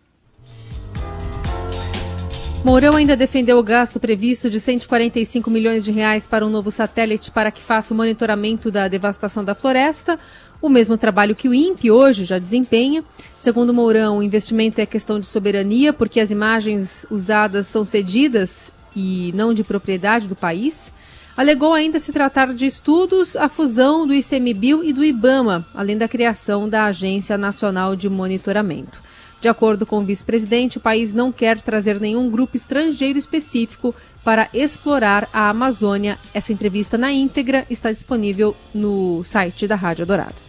Mourão 2.64 2.97
ainda 2.97 3.16
defendeu 3.16 3.57
o 3.57 3.62
gasto 3.62 4.00
previsto 4.00 4.50
de 4.50 4.59
145 4.59 5.49
milhões 5.49 5.85
de 5.85 5.92
reais 5.92 6.26
para 6.26 6.45
um 6.45 6.50
novo 6.50 6.73
satélite 6.73 7.30
para 7.30 7.52
que 7.52 7.62
faça 7.62 7.95
o 7.95 7.97
monitoramento 7.97 8.68
da 8.68 8.88
devastação 8.88 9.45
da 9.45 9.54
floresta, 9.54 10.18
o 10.61 10.69
mesmo 10.69 10.99
trabalho 10.99 11.37
que 11.37 11.49
o 11.49 11.55
INPE 11.55 11.91
hoje 11.91 12.25
já 12.25 12.38
desempenha. 12.38 13.05
Segundo 13.37 13.73
Mourão, 13.73 14.19
o 14.19 14.23
investimento 14.23 14.81
é 14.81 14.87
questão 14.87 15.21
de 15.21 15.27
soberania, 15.27 15.93
porque 15.93 16.21
as 16.21 16.31
imagens 16.31 17.07
usadas 17.11 17.67
são 17.67 17.85
cedidas 17.85 18.73
e 18.95 19.33
não 19.35 19.55
de 19.55 19.62
propriedade 19.62 20.27
do 20.27 20.35
país. 20.35 20.93
Alegou 21.37 21.73
ainda 21.73 22.00
se 22.00 22.12
tratar 22.12 22.53
de 22.53 22.67
estudos 22.67 23.37
a 23.37 23.49
fusão 23.49 24.05
do 24.05 24.12
ICMBio 24.12 24.83
e 24.83 24.93
do 24.93 25.05
IBAMA, 25.05 25.65
além 25.73 25.97
da 25.97 26.09
criação 26.09 26.69
da 26.69 26.87
Agência 26.87 27.38
Nacional 27.38 27.95
de 27.95 28.09
Monitoramento. 28.09 29.00
De 29.41 29.49
acordo 29.49 29.87
com 29.87 29.99
o 29.99 30.05
vice-presidente, 30.05 30.79
o 30.79 30.81
país 30.81 31.15
não 31.15 31.31
quer 31.31 31.61
trazer 31.61 32.00
nenhum 32.00 32.29
grupo 32.29 32.57
estrangeiro 32.57 33.17
específico 33.17 33.95
para 34.25 34.49
explorar 34.53 35.29
a 35.33 35.49
Amazônia. 35.49 36.19
Essa 36.35 36.53
entrevista 36.53 36.99
na 36.99 37.12
íntegra 37.12 37.65
está 37.71 37.93
disponível 37.93 38.57
no 38.75 39.23
site 39.23 39.69
da 39.69 39.77
Rádio 39.77 40.05
Dourado. 40.05 40.48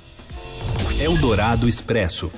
Eldorado 1.00 1.66
Expresso. 1.66 2.30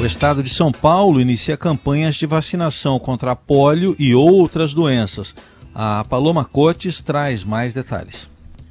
O 0.00 0.04
estado 0.04 0.42
de 0.42 0.50
São 0.50 0.72
Paulo 0.72 1.20
inicia 1.20 1.56
campanhas 1.56 2.16
de 2.16 2.26
vacinação 2.26 2.98
contra 2.98 3.30
a 3.30 3.36
polio 3.36 3.94
e 3.96 4.12
outras 4.12 4.74
doenças. 4.74 5.32
A 5.72 6.04
Paloma 6.04 6.44
Cotes 6.44 7.00
traz 7.00 7.44
mais 7.44 7.72
detalhes. 7.72 8.28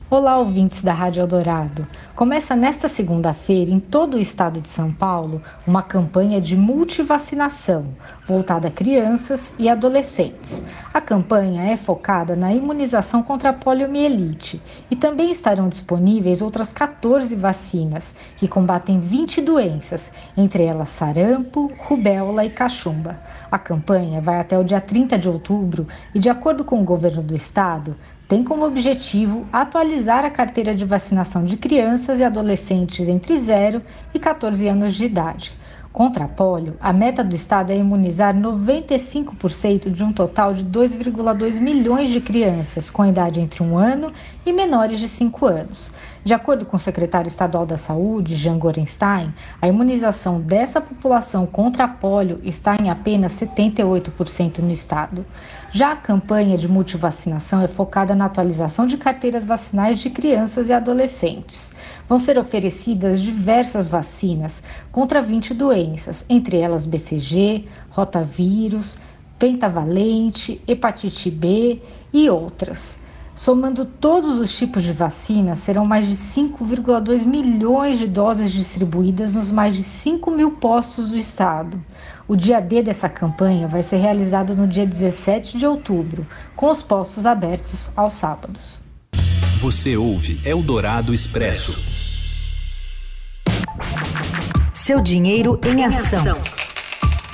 Olá, 0.07 0.38
ouvintes 0.38 0.83
da 0.83 0.93
Rádio 0.93 1.21
Eldorado. 1.21 1.88
Começa 2.15 2.55
nesta 2.55 2.88
segunda-feira, 2.88 3.71
em 3.71 3.79
todo 3.79 4.17
o 4.17 4.19
estado 4.19 4.62
de 4.62 4.69
São 4.69 4.93
Paulo, 4.93 5.41
uma 5.65 5.81
campanha 5.81 6.39
de 6.39 6.55
multivacinação 6.55 7.88
voltada 8.24 8.67
a 8.67 8.71
crianças 8.71 9.55
e 9.57 9.67
adolescentes. 9.67 10.63
A 10.93 11.01
campanha 11.01 11.63
é 11.63 11.75
focada 11.75 12.35
na 12.35 12.53
imunização 12.53 13.24
contra 13.24 13.50
a 13.50 13.53
poliomielite 13.53 14.62
e 14.91 14.95
também 14.95 15.31
estarão 15.31 15.67
disponíveis 15.67 16.39
outras 16.39 16.71
14 16.71 17.35
vacinas 17.35 18.15
que 18.38 18.47
combatem 18.47 19.00
20 19.00 19.41
doenças, 19.41 20.12
entre 20.38 20.65
elas 20.65 20.89
sarampo, 20.89 21.71
rubéola 21.79 22.45
e 22.45 22.51
cachumba. 22.51 23.19
A 23.51 23.57
campanha 23.57 24.21
vai 24.21 24.39
até 24.39 24.55
o 24.55 24.63
dia 24.63 24.79
30 24.79 25.17
de 25.17 25.27
outubro 25.27 25.88
e, 26.13 26.19
de 26.19 26.29
acordo 26.29 26.63
com 26.63 26.79
o 26.79 26.85
governo 26.85 27.24
do 27.24 27.35
estado, 27.35 27.95
tem 28.27 28.44
como 28.44 28.65
objetivo 28.65 29.46
atualizar 29.53 30.25
a 30.25 30.32
carteira 30.32 30.74
de 30.74 30.84
vacinação 30.84 31.44
de 31.46 31.58
crianças 31.58 32.20
e 32.20 32.24
adolescentes 32.24 33.08
entre 33.08 33.38
0 33.38 33.82
e 34.13 34.20
14 34.20 34.67
anos 34.67 34.96
de 34.96 35.05
idade. 35.05 35.53
Contra 35.94 36.25
a 36.25 36.27
polio, 36.27 36.75
a 36.82 36.91
meta 36.91 37.24
do 37.24 37.36
Estado 37.36 37.72
é 37.72 37.77
imunizar 37.77 38.36
95% 38.36 39.89
de 39.89 40.03
um 40.03 40.12
total 40.12 40.53
de 40.53 40.65
2,2 40.65 41.60
milhões 41.62 42.10
de 42.10 42.20
crianças 42.20 42.89
com 42.89 43.05
idade 43.05 43.39
entre 43.39 43.63
um 43.63 43.77
ano 43.77 44.12
e 44.46 44.51
menores 44.51 45.00
de 45.00 45.08
5 45.08 45.46
anos. 45.46 45.91
De 46.25 46.34
acordo 46.34 46.65
com 46.65 46.75
o 46.75 46.79
secretário 46.79 47.27
estadual 47.27 47.67
da 47.67 47.77
Saúde, 47.77 48.34
Jean 48.34 48.58
Gorenstein, 48.58 49.32
a 49.62 49.67
imunização 49.67 50.41
dessa 50.41 50.82
população 50.82 51.46
contra 51.46 51.84
a 51.84 51.88
polio 51.88 52.39
está 52.44 52.75
em 52.82 52.89
apenas 52.89 53.34
78% 53.34 54.58
no 54.58 54.72
estado. 54.72 55.24
Já 55.72 55.91
a 55.91 55.96
campanha 55.96 56.58
de 56.58 56.67
multivacinação 56.67 57.62
é 57.62 57.67
focada 57.67 58.15
na 58.15 58.25
atualização 58.25 58.88
de 58.88 58.98
carteiras 58.98 59.46
vacinais 59.46 60.00
de 60.00 60.10
crianças 60.10 60.67
e 60.67 60.74
adolescentes. 60.74 61.75
Vão 62.10 62.17
ser 62.17 62.39
oferecidas 62.39 63.22
diversas 63.22 63.88
vacinas 63.88 64.63
contra 64.91 65.22
20 65.22 65.53
doenças, 65.53 66.25
entre 66.27 66.58
elas 66.58 66.88
BCG, 66.88 67.67
rotavírus, 67.91 68.98
pentavalente, 69.38 70.60
hepatite 70.67 71.29
B 71.29 71.79
e 72.12 72.27
outras. 72.32 73.04
Somando 73.36 73.86
todos 73.86 74.39
os 74.39 74.58
tipos 74.58 74.82
de 74.82 74.94
vacina, 74.94 75.56
serão 75.56 75.86
mais 75.86 76.08
de 76.08 76.15
5,2 76.15 77.25
milhões 77.25 78.00
de 78.00 78.08
doses 78.08 78.50
distribuídas 78.50 79.36
nos 79.36 79.51
mais 79.51 79.75
de 79.75 79.84
5 79.84 80.32
mil 80.32 80.51
postos 80.51 81.08
do 81.10 81.18
estado. 81.18 81.84
O 82.30 82.38
dia 82.38 82.62
D 82.62 82.82
dessa 82.82 83.10
campanha 83.10 83.68
vai 83.68 83.84
ser 83.84 83.98
realizado 83.98 84.56
no 84.56 84.65
dia 84.65 84.88
17 84.88 85.58
de 85.58 85.68
outubro, 85.68 86.25
com 86.56 86.72
os 86.72 86.82
postos 86.82 87.25
abertos 87.25 87.89
aos 87.94 88.13
sábados. 88.13 88.80
Você 89.60 89.98
ouve 89.98 90.39
Eldorado 90.46 91.13
Expresso. 91.13 91.77
Seu 94.74 95.01
dinheiro 95.01 95.60
em 95.65 95.84
ação. 95.84 96.39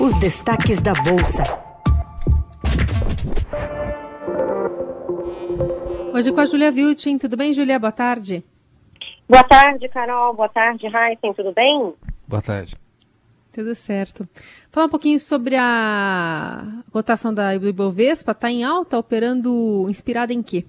Os 0.00 0.18
destaques 0.18 0.80
da 0.80 0.94
Bolsa. 0.94 1.71
Hoje 6.14 6.30
com 6.30 6.40
a 6.40 6.44
Julia 6.44 6.70
Viltin. 6.70 7.16
Tudo 7.16 7.38
bem, 7.38 7.54
Julia? 7.54 7.78
Boa 7.78 7.90
tarde. 7.90 8.44
Boa 9.26 9.42
tarde, 9.44 9.88
Carol. 9.88 10.34
Boa 10.34 10.50
tarde, 10.50 10.86
Heisen. 10.86 11.32
Tudo 11.32 11.52
bem? 11.52 11.94
Boa 12.28 12.42
tarde. 12.42 12.76
Tudo 13.50 13.74
certo. 13.74 14.28
Falar 14.70 14.88
um 14.88 14.90
pouquinho 14.90 15.18
sobre 15.18 15.56
a 15.56 16.82
cotação 16.92 17.32
da 17.32 17.54
Ibovespa. 17.54 18.32
Está 18.32 18.50
em 18.50 18.62
alta, 18.62 18.98
operando 18.98 19.86
inspirada 19.88 20.34
em 20.34 20.42
quê? 20.42 20.66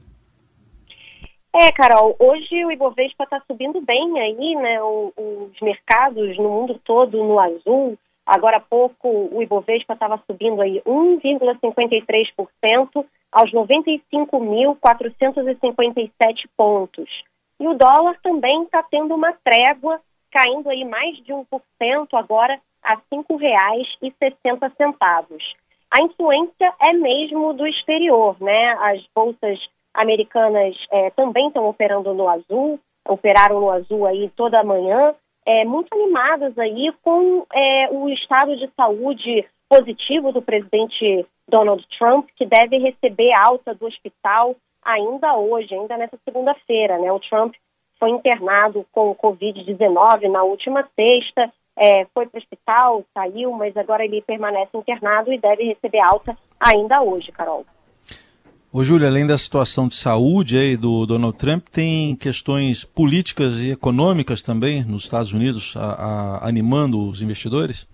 É, 1.53 1.73
Carol, 1.73 2.15
hoje 2.19 2.63
o 2.65 2.71
Ibovespa 2.71 3.25
está 3.25 3.41
subindo 3.45 3.81
bem 3.81 4.17
aí, 4.21 4.55
né? 4.55 4.81
O, 4.81 5.11
os 5.17 5.59
mercados 5.61 6.37
no 6.37 6.49
mundo 6.49 6.79
todo 6.85 7.21
no 7.21 7.37
azul. 7.37 7.97
Agora 8.25 8.55
há 8.57 8.61
pouco 8.61 9.27
o 9.29 9.43
Ibovespa 9.43 9.93
estava 9.93 10.21
subindo 10.25 10.61
aí 10.61 10.81
1,53% 10.85 13.05
aos 13.33 13.51
95.457 13.51 16.47
pontos. 16.55 17.09
E 17.59 17.67
o 17.67 17.73
dólar 17.73 18.17
também 18.21 18.61
está 18.63 18.81
tendo 18.83 19.15
uma 19.15 19.33
trégua, 19.43 19.99
caindo 20.31 20.69
aí 20.69 20.85
mais 20.85 21.17
de 21.17 21.33
1% 21.33 21.47
agora 22.13 22.57
a 22.83 22.93
R$ 22.95 23.01
5,60. 23.11 25.37
A 25.91 26.01
influência 26.01 26.73
é 26.81 26.93
mesmo 26.93 27.53
do 27.53 27.67
exterior, 27.67 28.35
né? 28.41 28.71
As 28.79 29.05
bolsas 29.15 29.59
americanas 29.93 30.75
é, 30.91 31.11
também 31.11 31.47
estão 31.47 31.67
operando 31.67 32.11
no 32.13 32.27
azul, 32.27 32.79
operaram 33.07 33.59
no 33.59 33.69
azul 33.69 34.07
aí 34.07 34.27
toda 34.35 34.59
a 34.59 34.63
manhã, 34.63 35.13
é, 35.45 35.63
muito 35.65 35.93
animadas 35.93 36.57
aí 36.57 36.91
com 37.03 37.45
é, 37.53 37.89
o 37.91 38.09
estado 38.09 38.57
de 38.57 38.67
saúde 38.75 39.45
positivo 39.69 40.31
do 40.31 40.41
presidente 40.41 41.27
Donald 41.47 41.85
Trump, 41.97 42.27
que 42.35 42.45
deve 42.45 42.77
receber 42.77 43.31
alta 43.33 43.73
do 43.73 43.85
hospital 43.85 44.55
ainda 44.83 45.35
hoje, 45.35 45.73
ainda 45.73 45.97
nessa 45.97 46.17
segunda-feira. 46.25 46.97
Né? 46.97 47.11
O 47.11 47.19
Trump 47.19 47.53
foi 47.99 48.09
internado 48.09 48.85
com 48.91 49.15
Covid-19 49.15 50.29
na 50.29 50.43
última 50.43 50.87
sexta, 50.95 51.51
é, 51.75 52.05
foi 52.13 52.27
para 52.27 52.37
o 52.37 52.41
hospital, 52.41 53.03
saiu, 53.13 53.51
mas 53.53 53.75
agora 53.75 54.05
ele 54.05 54.21
permanece 54.21 54.77
internado 54.77 55.33
e 55.33 55.39
deve 55.39 55.63
receber 55.63 55.99
alta 55.99 56.37
ainda 56.59 57.01
hoje, 57.01 57.31
Carol. 57.31 57.65
Ô, 58.71 58.83
Júlia, 58.83 59.07
além 59.07 59.25
da 59.25 59.37
situação 59.37 59.87
de 59.87 59.95
saúde 59.95 60.57
aí 60.57 60.75
do 60.75 61.05
Donald 61.05 61.37
Trump, 61.37 61.67
tem 61.69 62.15
questões 62.15 62.83
políticas 62.83 63.59
e 63.59 63.71
econômicas 63.71 64.41
também 64.41 64.83
nos 64.83 65.03
Estados 65.03 65.31
Unidos 65.31 65.75
a, 65.77 65.91
a, 66.39 66.47
animando 66.47 67.07
os 67.07 67.21
investidores? 67.21 67.87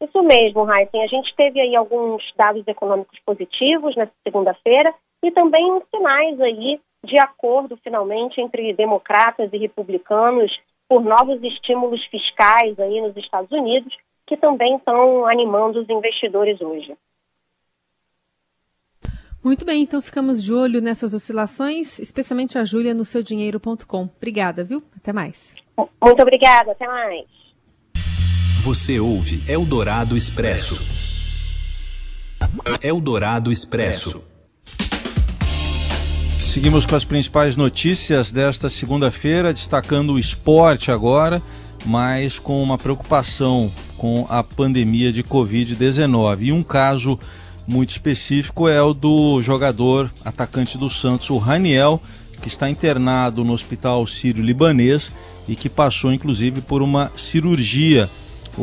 Isso 0.00 0.22
mesmo, 0.22 0.70
Heisen. 0.72 1.02
A 1.02 1.06
gente 1.06 1.34
teve 1.36 1.60
aí 1.60 1.76
alguns 1.76 2.22
dados 2.36 2.66
econômicos 2.66 3.18
positivos 3.24 3.94
nessa 3.96 4.12
segunda-feira 4.24 4.94
e 5.22 5.30
também 5.30 5.82
sinais 5.94 6.40
aí 6.40 6.80
de 7.04 7.18
acordo, 7.18 7.78
finalmente, 7.82 8.40
entre 8.40 8.72
democratas 8.74 9.52
e 9.52 9.58
republicanos 9.58 10.50
por 10.88 11.02
novos 11.02 11.42
estímulos 11.42 12.04
fiscais 12.06 12.78
aí 12.78 13.00
nos 13.00 13.16
Estados 13.16 13.50
Unidos, 13.52 13.94
que 14.26 14.36
também 14.36 14.76
estão 14.76 15.26
animando 15.26 15.80
os 15.80 15.88
investidores 15.88 16.60
hoje. 16.60 16.94
Muito 19.42 19.64
bem, 19.64 19.82
então 19.82 20.02
ficamos 20.02 20.42
de 20.42 20.52
olho 20.52 20.82
nessas 20.82 21.14
oscilações, 21.14 21.98
especialmente 21.98 22.58
a 22.58 22.64
Júlia 22.64 22.92
no 22.92 23.06
seudinheiro.com. 23.06 24.08
Obrigada, 24.16 24.62
viu? 24.62 24.82
Até 24.94 25.12
mais. 25.12 25.54
Muito 25.78 26.20
obrigada, 26.20 26.72
até 26.72 26.86
mais. 26.86 27.39
Você 28.62 29.00
ouve 29.00 29.42
Eldorado 29.48 30.14
Expresso. 30.18 30.78
Eldorado 32.82 33.50
Expresso. 33.50 34.20
Seguimos 36.38 36.84
com 36.84 36.94
as 36.94 37.02
principais 37.02 37.56
notícias 37.56 38.30
desta 38.30 38.68
segunda-feira, 38.68 39.54
destacando 39.54 40.12
o 40.12 40.18
esporte 40.18 40.90
agora, 40.90 41.40
mas 41.86 42.38
com 42.38 42.62
uma 42.62 42.76
preocupação 42.76 43.72
com 43.96 44.26
a 44.28 44.42
pandemia 44.42 45.10
de 45.10 45.24
Covid-19 45.24 46.42
e 46.42 46.52
um 46.52 46.62
caso 46.62 47.18
muito 47.66 47.90
específico 47.90 48.68
é 48.68 48.82
o 48.82 48.92
do 48.92 49.40
jogador 49.40 50.12
atacante 50.22 50.76
do 50.76 50.90
Santos, 50.90 51.30
o 51.30 51.38
Raniel, 51.38 51.98
que 52.42 52.48
está 52.48 52.68
internado 52.68 53.42
no 53.42 53.54
Hospital 53.54 54.06
Sírio-Libanês 54.06 55.10
e 55.48 55.56
que 55.56 55.70
passou 55.70 56.12
inclusive 56.12 56.60
por 56.60 56.82
uma 56.82 57.10
cirurgia. 57.16 58.10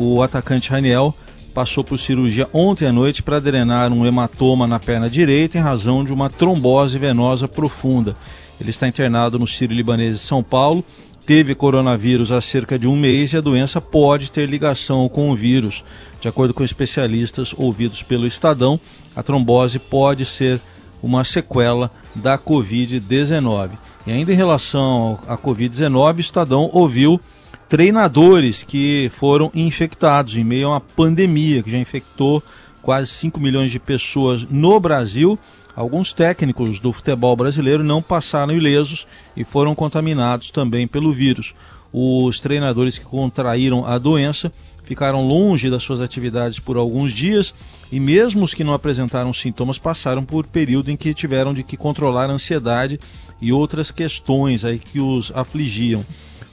O 0.00 0.22
atacante 0.22 0.70
Raniel 0.70 1.12
passou 1.52 1.82
por 1.82 1.98
cirurgia 1.98 2.48
ontem 2.52 2.86
à 2.86 2.92
noite 2.92 3.20
para 3.20 3.40
drenar 3.40 3.92
um 3.92 4.06
hematoma 4.06 4.64
na 4.64 4.78
perna 4.78 5.10
direita 5.10 5.58
em 5.58 5.60
razão 5.60 6.04
de 6.04 6.12
uma 6.12 6.30
trombose 6.30 6.96
venosa 6.96 7.48
profunda. 7.48 8.14
Ele 8.60 8.70
está 8.70 8.86
internado 8.86 9.40
no 9.40 9.46
Sírio-Libanês 9.46 10.14
de 10.14 10.20
São 10.20 10.40
Paulo, 10.40 10.84
teve 11.26 11.52
coronavírus 11.52 12.30
há 12.30 12.40
cerca 12.40 12.78
de 12.78 12.86
um 12.86 12.94
mês 12.94 13.32
e 13.32 13.38
a 13.38 13.40
doença 13.40 13.80
pode 13.80 14.30
ter 14.30 14.48
ligação 14.48 15.08
com 15.08 15.32
o 15.32 15.34
vírus. 15.34 15.82
De 16.20 16.28
acordo 16.28 16.54
com 16.54 16.62
especialistas 16.62 17.52
ouvidos 17.58 18.00
pelo 18.00 18.24
Estadão, 18.24 18.78
a 19.16 19.22
trombose 19.24 19.80
pode 19.80 20.24
ser 20.24 20.60
uma 21.02 21.24
sequela 21.24 21.90
da 22.14 22.38
Covid-19. 22.38 23.70
E 24.06 24.12
ainda 24.12 24.32
em 24.32 24.36
relação 24.36 25.18
à 25.26 25.36
Covid-19, 25.36 26.18
o 26.18 26.20
Estadão 26.20 26.70
ouviu 26.72 27.20
treinadores 27.68 28.62
que 28.62 29.10
foram 29.14 29.50
infectados 29.54 30.34
em 30.36 30.42
meio 30.42 30.68
a 30.68 30.70
uma 30.70 30.80
pandemia 30.80 31.62
que 31.62 31.70
já 31.70 31.78
infectou 31.78 32.42
quase 32.80 33.08
5 33.08 33.38
milhões 33.38 33.70
de 33.70 33.78
pessoas 33.78 34.44
no 34.44 34.80
Brasil. 34.80 35.38
Alguns 35.76 36.12
técnicos 36.12 36.80
do 36.80 36.92
futebol 36.92 37.36
brasileiro 37.36 37.84
não 37.84 38.02
passaram 38.02 38.52
ilesos 38.52 39.06
e 39.36 39.44
foram 39.44 39.74
contaminados 39.74 40.50
também 40.50 40.86
pelo 40.86 41.12
vírus. 41.12 41.54
Os 41.92 42.40
treinadores 42.40 42.98
que 42.98 43.04
contraíram 43.04 43.86
a 43.86 43.98
doença 43.98 44.50
ficaram 44.84 45.26
longe 45.26 45.68
das 45.68 45.82
suas 45.82 46.00
atividades 46.00 46.58
por 46.58 46.78
alguns 46.78 47.12
dias 47.12 47.54
e 47.92 48.00
mesmo 48.00 48.44
os 48.44 48.54
que 48.54 48.64
não 48.64 48.72
apresentaram 48.72 49.32
sintomas 49.34 49.78
passaram 49.78 50.24
por 50.24 50.46
período 50.46 50.90
em 50.90 50.96
que 50.96 51.12
tiveram 51.12 51.52
de 51.52 51.62
que 51.62 51.76
controlar 51.76 52.30
a 52.30 52.32
ansiedade 52.32 52.98
e 53.40 53.52
outras 53.52 53.90
questões 53.90 54.64
aí 54.64 54.78
que 54.78 54.98
os 54.98 55.30
afligiam. 55.34 56.04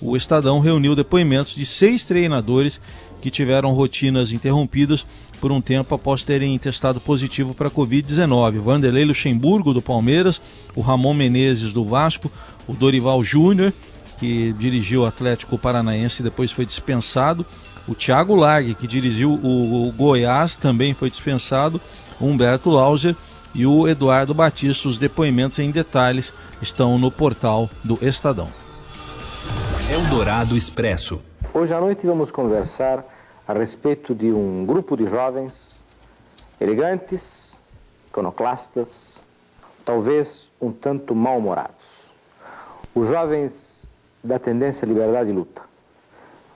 O 0.05 0.15
Estadão 0.15 0.59
reuniu 0.59 0.95
depoimentos 0.95 1.55
de 1.55 1.65
seis 1.65 2.05
treinadores 2.05 2.79
que 3.21 3.31
tiveram 3.31 3.73
rotinas 3.73 4.31
interrompidas 4.31 5.05
por 5.41 5.51
um 5.51 5.59
tempo 5.59 5.95
após 5.95 6.23
terem 6.23 6.57
testado 6.59 6.99
positivo 6.99 7.55
para 7.55 7.69
a 7.69 7.71
Covid-19. 7.71 8.59
Vanderlei 8.59 9.03
Luxemburgo, 9.03 9.73
do 9.73 9.81
Palmeiras, 9.81 10.39
o 10.75 10.81
Ramon 10.81 11.15
Menezes, 11.15 11.73
do 11.73 11.83
Vasco, 11.83 12.31
o 12.67 12.73
Dorival 12.73 13.23
Júnior, 13.23 13.73
que 14.19 14.53
dirigiu 14.59 15.01
o 15.01 15.05
Atlético 15.05 15.57
Paranaense 15.57 16.21
e 16.21 16.23
depois 16.23 16.51
foi 16.51 16.65
dispensado, 16.65 17.45
o 17.87 17.95
Thiago 17.95 18.35
Largue, 18.35 18.75
que 18.75 18.87
dirigiu 18.87 19.33
o, 19.33 19.91
Goiás, 19.95 20.55
também 20.55 20.93
foi 20.93 21.09
dispensado, 21.09 21.81
o 22.19 22.27
Humberto 22.27 22.69
Lauser 22.69 23.15
e 23.53 23.65
o 23.65 23.87
Eduardo 23.87 24.33
Batista. 24.33 24.87
Os 24.87 24.97
depoimentos 24.97 25.59
em 25.59 25.71
detalhes 25.71 26.31
estão 26.61 26.97
no 26.97 27.11
portal 27.11 27.69
do 27.83 27.97
Estadão. 28.01 28.64
Eldorado 29.87 30.57
Expresso. 30.57 31.21
Hoje 31.53 31.71
à 31.71 31.79
noite 31.79 32.07
vamos 32.07 32.31
conversar 32.31 33.05
a 33.47 33.53
respeito 33.53 34.15
de 34.15 34.31
um 34.31 34.65
grupo 34.65 34.97
de 34.97 35.05
jovens 35.07 35.75
elegantes, 36.59 37.55
iconoclastas, 38.09 39.13
talvez 39.85 40.49
um 40.59 40.71
tanto 40.71 41.13
mal-humorados. 41.13 41.85
Os 42.95 43.07
jovens 43.07 43.83
da 44.23 44.39
tendência 44.39 44.87
Liberdade 44.87 45.29
e 45.29 45.33
Luta 45.33 45.61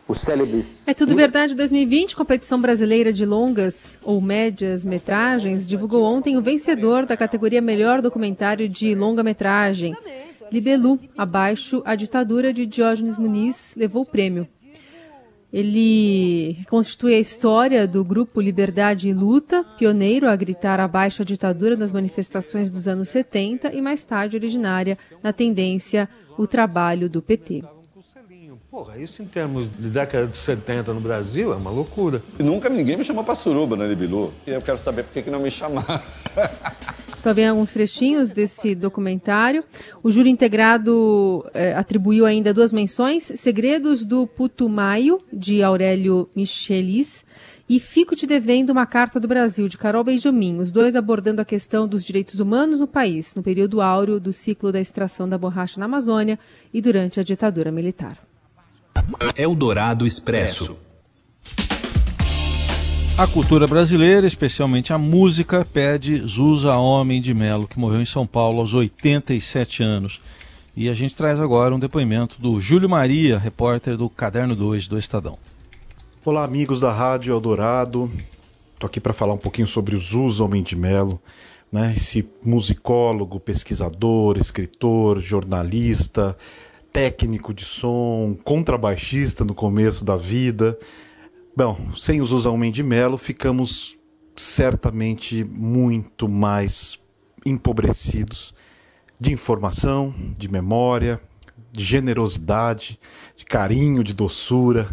os 0.08 0.22
célebres. 0.22 0.84
É 0.88 0.94
Tudo 0.96 1.16
Verdade 1.16 1.54
2020, 1.54 2.16
competição 2.16 2.60
brasileira 2.60 3.14
de 3.14 3.28
longas 3.28 3.96
ou 4.02 4.20
médias 4.20 4.84
metragens, 4.84 5.68
divulgou 5.68 6.04
ontem 6.04 6.36
o 6.36 6.42
vencedor 6.42 7.06
da 7.06 7.16
categoria 7.16 7.62
Melhor 7.62 8.02
Documentário 8.02 8.68
de 8.68 8.96
Longa-Metragem. 8.96 9.96
Libelu, 10.52 11.00
abaixo 11.18 11.82
a 11.86 11.96
ditadura 11.96 12.52
de 12.52 12.66
Diógenes 12.66 13.18
Muniz, 13.18 13.74
levou 13.78 14.04
o 14.04 14.06
prêmio. 14.06 14.48
Ele 15.52 16.58
constitui 16.70 17.16
a 17.16 17.20
história 17.20 17.88
do 17.88 18.04
grupo 18.06 18.40
Liberdade 18.40 19.10
e 19.10 19.14
Luta, 19.14 19.64
pioneiro 19.78 20.30
a 20.30 20.36
gritar 20.36 20.80
abaixo 20.80 21.24
a 21.24 21.26
ditadura 21.26 21.76
nas 21.76 21.92
manifestações 21.92 22.70
dos 22.70 22.88
anos 22.88 23.10
70 23.10 23.74
e 23.74 23.82
mais 23.82 24.04
tarde 24.04 24.38
originária 24.38 24.98
na 25.24 25.34
tendência 25.34 26.08
o 26.38 26.46
trabalho 26.46 27.10
do 27.10 27.22
PT. 27.22 27.64
Porra, 28.70 29.00
isso 29.00 29.24
em 29.24 29.26
termos 29.26 29.68
de 29.68 29.90
década 29.90 30.28
de 30.28 30.38
70 30.38 30.94
no 30.94 31.02
Brasil 31.02 31.52
é 31.52 31.56
uma 31.56 31.72
loucura. 31.72 32.22
Nunca 32.38 32.70
ninguém 32.70 32.96
me 32.96 33.04
chamou 33.04 33.24
pra 33.24 33.34
suruba, 33.34 33.76
né, 33.76 33.88
Libilu? 33.88 34.32
E 34.46 34.52
eu 34.52 34.62
quero 34.62 34.78
saber 34.78 35.04
por 35.04 35.12
que, 35.12 35.24
que 35.24 35.32
não 35.32 35.40
me 35.40 35.50
chamaram. 35.50 36.00
Também 37.22 37.48
alguns 37.48 37.74
trechinhos 37.74 38.32
desse 38.32 38.74
documentário. 38.74 39.64
O 40.02 40.10
júri 40.10 40.30
integrado 40.30 41.46
eh, 41.54 41.74
atribuiu 41.74 42.26
ainda 42.26 42.54
duas 42.54 42.72
menções: 42.72 43.32
Segredos 43.36 44.06
do 44.06 44.26
Putumayo, 44.26 45.20
de 45.32 45.62
Aurélio 45.62 46.30
Michelis, 46.36 47.26
e 47.70 47.80
Fico 47.80 48.16
te 48.16 48.26
devendo 48.26 48.72
uma 48.72 48.86
carta 48.86 49.20
do 49.20 49.28
Brasil, 49.28 49.68
de 49.68 49.78
Carol 49.78 50.04
Benjamin, 50.04 50.58
os 50.58 50.72
dois 50.72 50.96
abordando 50.96 51.42
a 51.42 51.46
questão 51.46 51.88
dos 51.88 52.04
direitos 52.04 52.40
humanos 52.40 52.80
no 52.80 52.88
país, 52.88 53.36
no 53.36 53.44
período 53.44 53.80
áureo 53.80 54.20
do 54.20 54.34
ciclo 54.34 54.72
da 54.72 54.80
extração 54.80 55.30
da 55.30 55.38
borracha 55.38 55.80
na 55.80 55.86
Amazônia 55.86 56.40
e 56.74 56.82
durante 56.82 57.20
a 57.20 57.24
ditadura 57.24 57.72
militar. 57.72 58.18
Eldorado 59.38 60.06
Expresso. 60.06 60.76
A 63.20 63.28
cultura 63.28 63.68
brasileira, 63.68 64.26
especialmente 64.26 64.94
a 64.94 64.98
música, 64.98 65.68
pede 65.74 66.22
Zusa 66.22 66.78
Homem 66.78 67.22
de 67.22 67.34
Melo, 67.34 67.68
que 67.68 67.78
morreu 67.78 68.02
em 68.02 68.06
São 68.06 68.26
Paulo 68.26 68.62
aos 68.62 68.74
87 68.74 69.84
anos. 69.84 70.22
E 70.74 70.88
a 70.88 70.94
gente 70.94 71.14
traz 71.14 71.38
agora 71.38 71.76
um 71.76 71.80
depoimento 71.80 72.42
do 72.42 72.62
Júlio 72.62 72.88
Maria, 72.88 73.38
repórter 73.38 73.98
do 73.98 74.10
Caderno 74.10 74.56
2 74.56 74.88
do 74.88 74.98
Estadão. 74.98 75.38
Olá, 76.24 76.46
amigos 76.46 76.80
da 76.80 76.94
Rádio 76.94 77.34
Eldorado. 77.34 78.10
Estou 78.74 78.88
aqui 78.88 79.02
para 79.02 79.12
falar 79.12 79.34
um 79.34 79.38
pouquinho 79.38 79.68
sobre 79.68 79.98
o 79.98 80.00
Zusa 80.00 80.46
Homem 80.46 80.64
de 80.64 80.78
Melo, 80.78 81.22
né? 81.70 81.94
esse 81.98 82.26
musicólogo, 82.42 83.38
pesquisador, 83.38 84.38
escritor, 84.38 85.20
jornalista, 85.20 86.38
técnico 86.90 87.54
de 87.54 87.66
som, 87.66 88.34
contrabaixista 88.46 89.44
no 89.44 89.54
começo 89.54 90.06
da 90.06 90.16
vida. 90.16 90.80
Bom, 91.60 91.78
sem 91.98 92.22
os 92.22 92.32
Usa 92.32 92.50
Homem 92.50 92.72
de 92.72 92.82
Melo, 92.82 93.18
ficamos 93.18 93.98
certamente 94.34 95.44
muito 95.44 96.30
mais 96.30 96.98
empobrecidos 97.46 98.54
de 99.20 99.34
informação, 99.34 100.16
de 100.38 100.48
memória, 100.48 101.20
de 101.70 101.84
generosidade, 101.84 102.98
de 103.36 103.44
carinho, 103.44 104.06
de 104.06 104.14
doçura, 104.14 104.90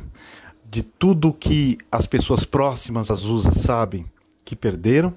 de 0.69 0.83
tudo 0.83 1.33
que 1.33 1.79
as 1.89 2.05
pessoas 2.05 2.45
próximas 2.45 3.13
às 3.13 3.23
Usa 3.23 3.53
sabem 3.53 4.05
que 4.45 4.57
perderam 4.57 5.15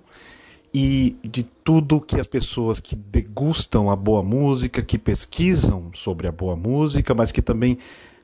e 0.71 1.17
de 1.23 1.41
tudo 1.41 1.99
que 1.99 2.19
as 2.19 2.27
pessoas 2.27 2.79
que 2.79 2.95
degustam 2.95 3.89
a 3.89 3.95
boa 3.95 4.21
música, 4.21 4.83
que 4.83 4.99
pesquisam 4.99 5.89
sobre 5.95 6.27
a 6.27 6.31
boa 6.31 6.55
música, 6.55 7.15
mas 7.15 7.31
que 7.31 7.41
também 7.41 7.79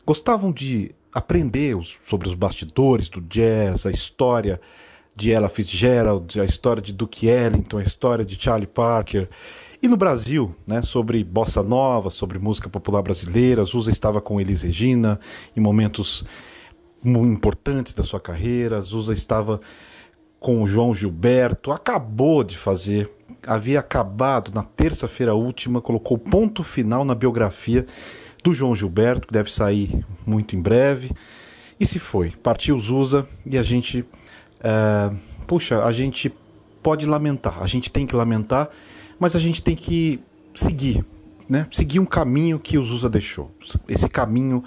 gostavam 0.06 0.52
de 0.52 0.94
aprender 1.16 1.78
sobre 2.06 2.28
os 2.28 2.34
bastidores 2.34 3.08
do 3.08 3.22
jazz, 3.22 3.86
a 3.86 3.90
história 3.90 4.60
de 5.16 5.32
Ella 5.32 5.48
Fitzgerald, 5.48 6.42
a 6.42 6.44
história 6.44 6.82
de 6.82 6.92
Duke 6.92 7.28
Ellington, 7.28 7.78
a 7.78 7.84
história 7.84 8.26
de 8.26 8.38
Charlie 8.38 8.68
Parker. 8.68 9.30
E 9.82 9.88
no 9.88 9.96
Brasil, 9.96 10.54
né, 10.68 10.82
sobre 10.82 11.24
bossa 11.24 11.64
nova, 11.64 12.10
sobre 12.10 12.38
música 12.38 12.68
popular 12.68 13.02
brasileira, 13.02 13.64
Zusa 13.64 13.90
estava 13.92 14.20
com 14.20 14.42
Elis 14.42 14.62
Regina 14.62 15.18
em 15.56 15.62
momentos 15.62 16.26
importantes 17.02 17.94
da 17.94 18.04
sua 18.04 18.20
carreira, 18.20 18.82
Zusa 18.82 19.14
estava 19.14 19.62
com 20.38 20.62
o 20.62 20.68
João 20.68 20.94
Gilberto, 20.94 21.72
acabou 21.72 22.44
de 22.44 22.58
fazer, 22.58 23.10
havia 23.48 23.80
acabado 23.80 24.52
na 24.54 24.64
terça-feira 24.64 25.34
última, 25.34 25.82
colocou 25.82 26.18
ponto 26.18 26.62
final 26.62 27.06
na 27.06 27.16
biografia 27.16 27.86
do 28.46 28.54
João 28.54 28.76
Gilberto, 28.76 29.26
que 29.26 29.34
deve 29.34 29.52
sair 29.52 30.06
muito 30.24 30.56
em 30.56 30.62
breve. 30.62 31.10
E 31.80 31.86
se 31.86 31.98
foi, 31.98 32.30
partiu 32.30 32.80
Zusa 32.80 33.28
e 33.44 33.58
a 33.58 33.64
gente, 33.64 34.06
é, 34.64 35.12
puxa, 35.48 35.84
a 35.84 35.92
gente 35.92 36.32
pode 36.84 37.08
lamentar, 37.08 37.64
a 37.64 37.66
gente 37.66 37.90
tem 37.90 38.06
que 38.06 38.16
lamentar, 38.16 38.70
mas 39.20 39.36
a 39.36 39.40
gente 39.40 39.64
tem 39.64 39.76
que 39.76 40.20
seguir, 40.54 41.04
né? 41.50 41.68
Seguir 41.72 42.00
um 42.00 42.06
caminho 42.06 42.60
que 42.60 42.78
o 42.78 42.84
Zusa 42.84 43.10
deixou, 43.10 43.52
esse 43.90 44.08
caminho 44.08 44.64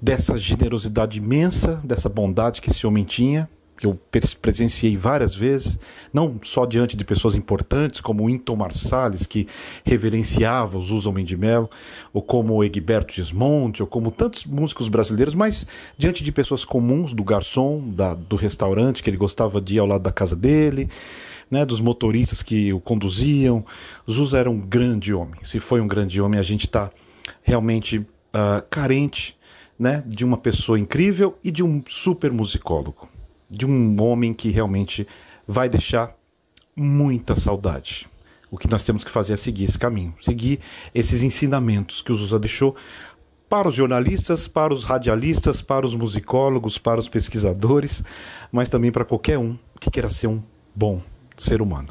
dessa 0.00 0.38
generosidade 0.38 1.18
imensa, 1.18 1.80
dessa 1.82 2.08
bondade 2.08 2.62
que 2.62 2.70
esse 2.70 2.86
homem 2.86 3.02
tinha, 3.02 3.50
que 3.82 3.86
eu 3.88 3.98
presenciei 4.40 4.96
várias 4.96 5.34
vezes, 5.34 5.76
não 6.12 6.38
só 6.40 6.64
diante 6.64 6.96
de 6.96 7.04
pessoas 7.04 7.34
importantes 7.34 8.00
como 8.00 8.30
Inton 8.30 8.54
Marsalis, 8.54 9.26
que 9.26 9.48
reverenciava 9.84 10.78
os 10.78 10.88
de 11.24 11.36
Melo, 11.36 11.68
ou 12.12 12.22
como 12.22 12.62
Egberto 12.62 13.12
Gismonte, 13.12 13.82
ou 13.82 13.88
como 13.88 14.12
tantos 14.12 14.44
músicos 14.44 14.88
brasileiros, 14.88 15.34
mas 15.34 15.66
diante 15.98 16.22
de 16.22 16.30
pessoas 16.30 16.64
comuns, 16.64 17.12
do 17.12 17.24
garçom, 17.24 17.82
da, 17.88 18.14
do 18.14 18.36
restaurante 18.36 19.02
que 19.02 19.10
ele 19.10 19.16
gostava 19.16 19.60
de 19.60 19.74
ir 19.74 19.78
ao 19.80 19.86
lado 19.88 20.02
da 20.02 20.12
casa 20.12 20.36
dele, 20.36 20.88
né, 21.50 21.66
dos 21.66 21.80
motoristas 21.80 22.40
que 22.40 22.72
o 22.72 22.78
conduziam. 22.78 23.66
Zusa 24.08 24.38
era 24.38 24.48
um 24.48 24.60
grande 24.60 25.12
homem. 25.12 25.40
Se 25.42 25.58
foi 25.58 25.80
um 25.80 25.88
grande 25.88 26.20
homem, 26.20 26.38
a 26.38 26.44
gente 26.44 26.66
está 26.66 26.88
realmente 27.42 27.98
uh, 27.98 28.62
carente 28.70 29.36
né, 29.76 30.04
de 30.06 30.24
uma 30.24 30.38
pessoa 30.38 30.78
incrível 30.78 31.36
e 31.42 31.50
de 31.50 31.64
um 31.64 31.82
super 31.88 32.30
musicólogo. 32.30 33.08
De 33.54 33.66
um 33.66 34.00
homem 34.00 34.32
que 34.32 34.48
realmente 34.48 35.06
vai 35.46 35.68
deixar 35.68 36.16
muita 36.74 37.36
saudade. 37.36 38.08
O 38.50 38.58
que 38.58 38.70
nós 38.70 38.82
temos 38.82 39.04
que 39.04 39.10
fazer 39.10 39.34
é 39.34 39.36
seguir 39.36 39.64
esse 39.64 39.78
caminho, 39.78 40.14
seguir 40.20 40.60
esses 40.94 41.22
ensinamentos 41.22 42.02
que 42.02 42.12
o 42.12 42.14
Zusa 42.14 42.38
deixou 42.38 42.74
para 43.48 43.68
os 43.68 43.74
jornalistas, 43.74 44.48
para 44.48 44.72
os 44.72 44.84
radialistas, 44.84 45.60
para 45.60 45.86
os 45.86 45.94
musicólogos, 45.94 46.78
para 46.78 46.98
os 46.98 47.08
pesquisadores, 47.08 48.02
mas 48.50 48.70
também 48.70 48.90
para 48.90 49.04
qualquer 49.04 49.38
um 49.38 49.58
que 49.78 49.90
queira 49.90 50.08
ser 50.08 50.28
um 50.28 50.42
bom 50.74 51.02
ser 51.36 51.60
humano. 51.60 51.88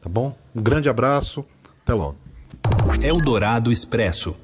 Tá 0.00 0.08
bom? 0.08 0.36
Um 0.54 0.62
grande 0.62 0.88
abraço, 0.88 1.44
até 1.82 1.92
logo. 1.92 2.16
Eldorado 3.02 3.72
Expresso. 3.72 4.36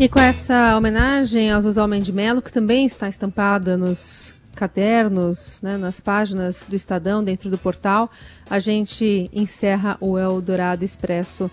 E 0.00 0.08
com 0.08 0.18
essa 0.18 0.78
homenagem 0.78 1.50
aos 1.50 1.62
José 1.62 1.78
Almeida 1.78 2.06
de 2.06 2.42
que 2.42 2.50
também 2.50 2.86
está 2.86 3.06
estampada 3.06 3.76
nos 3.76 4.32
cadernos, 4.54 5.60
né, 5.62 5.76
nas 5.76 6.00
páginas 6.00 6.66
do 6.66 6.74
Estadão, 6.74 7.22
dentro 7.22 7.50
do 7.50 7.58
portal, 7.58 8.10
a 8.48 8.58
gente 8.58 9.28
encerra 9.30 9.98
o 10.00 10.18
Eldorado 10.18 10.86
Expresso 10.86 11.50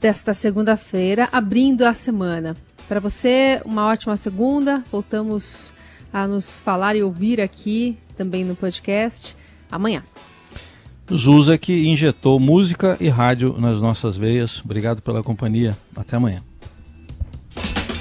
desta 0.00 0.34
segunda-feira, 0.34 1.28
abrindo 1.30 1.82
a 1.82 1.94
semana. 1.94 2.56
Para 2.88 2.98
você, 2.98 3.62
uma 3.64 3.86
ótima 3.86 4.16
segunda. 4.16 4.82
Voltamos 4.90 5.72
a 6.12 6.26
nos 6.26 6.58
falar 6.58 6.96
e 6.96 7.04
ouvir 7.04 7.40
aqui 7.40 7.96
também 8.16 8.44
no 8.44 8.56
podcast 8.56 9.36
amanhã. 9.70 10.02
Zusa 11.14 11.56
que 11.56 11.86
injetou 11.86 12.40
música 12.40 12.96
e 12.98 13.08
rádio 13.08 13.54
nas 13.60 13.80
nossas 13.80 14.16
veias. 14.16 14.60
Obrigado 14.64 15.00
pela 15.00 15.22
companhia. 15.22 15.76
Até 15.94 16.16
amanhã. 16.16 16.42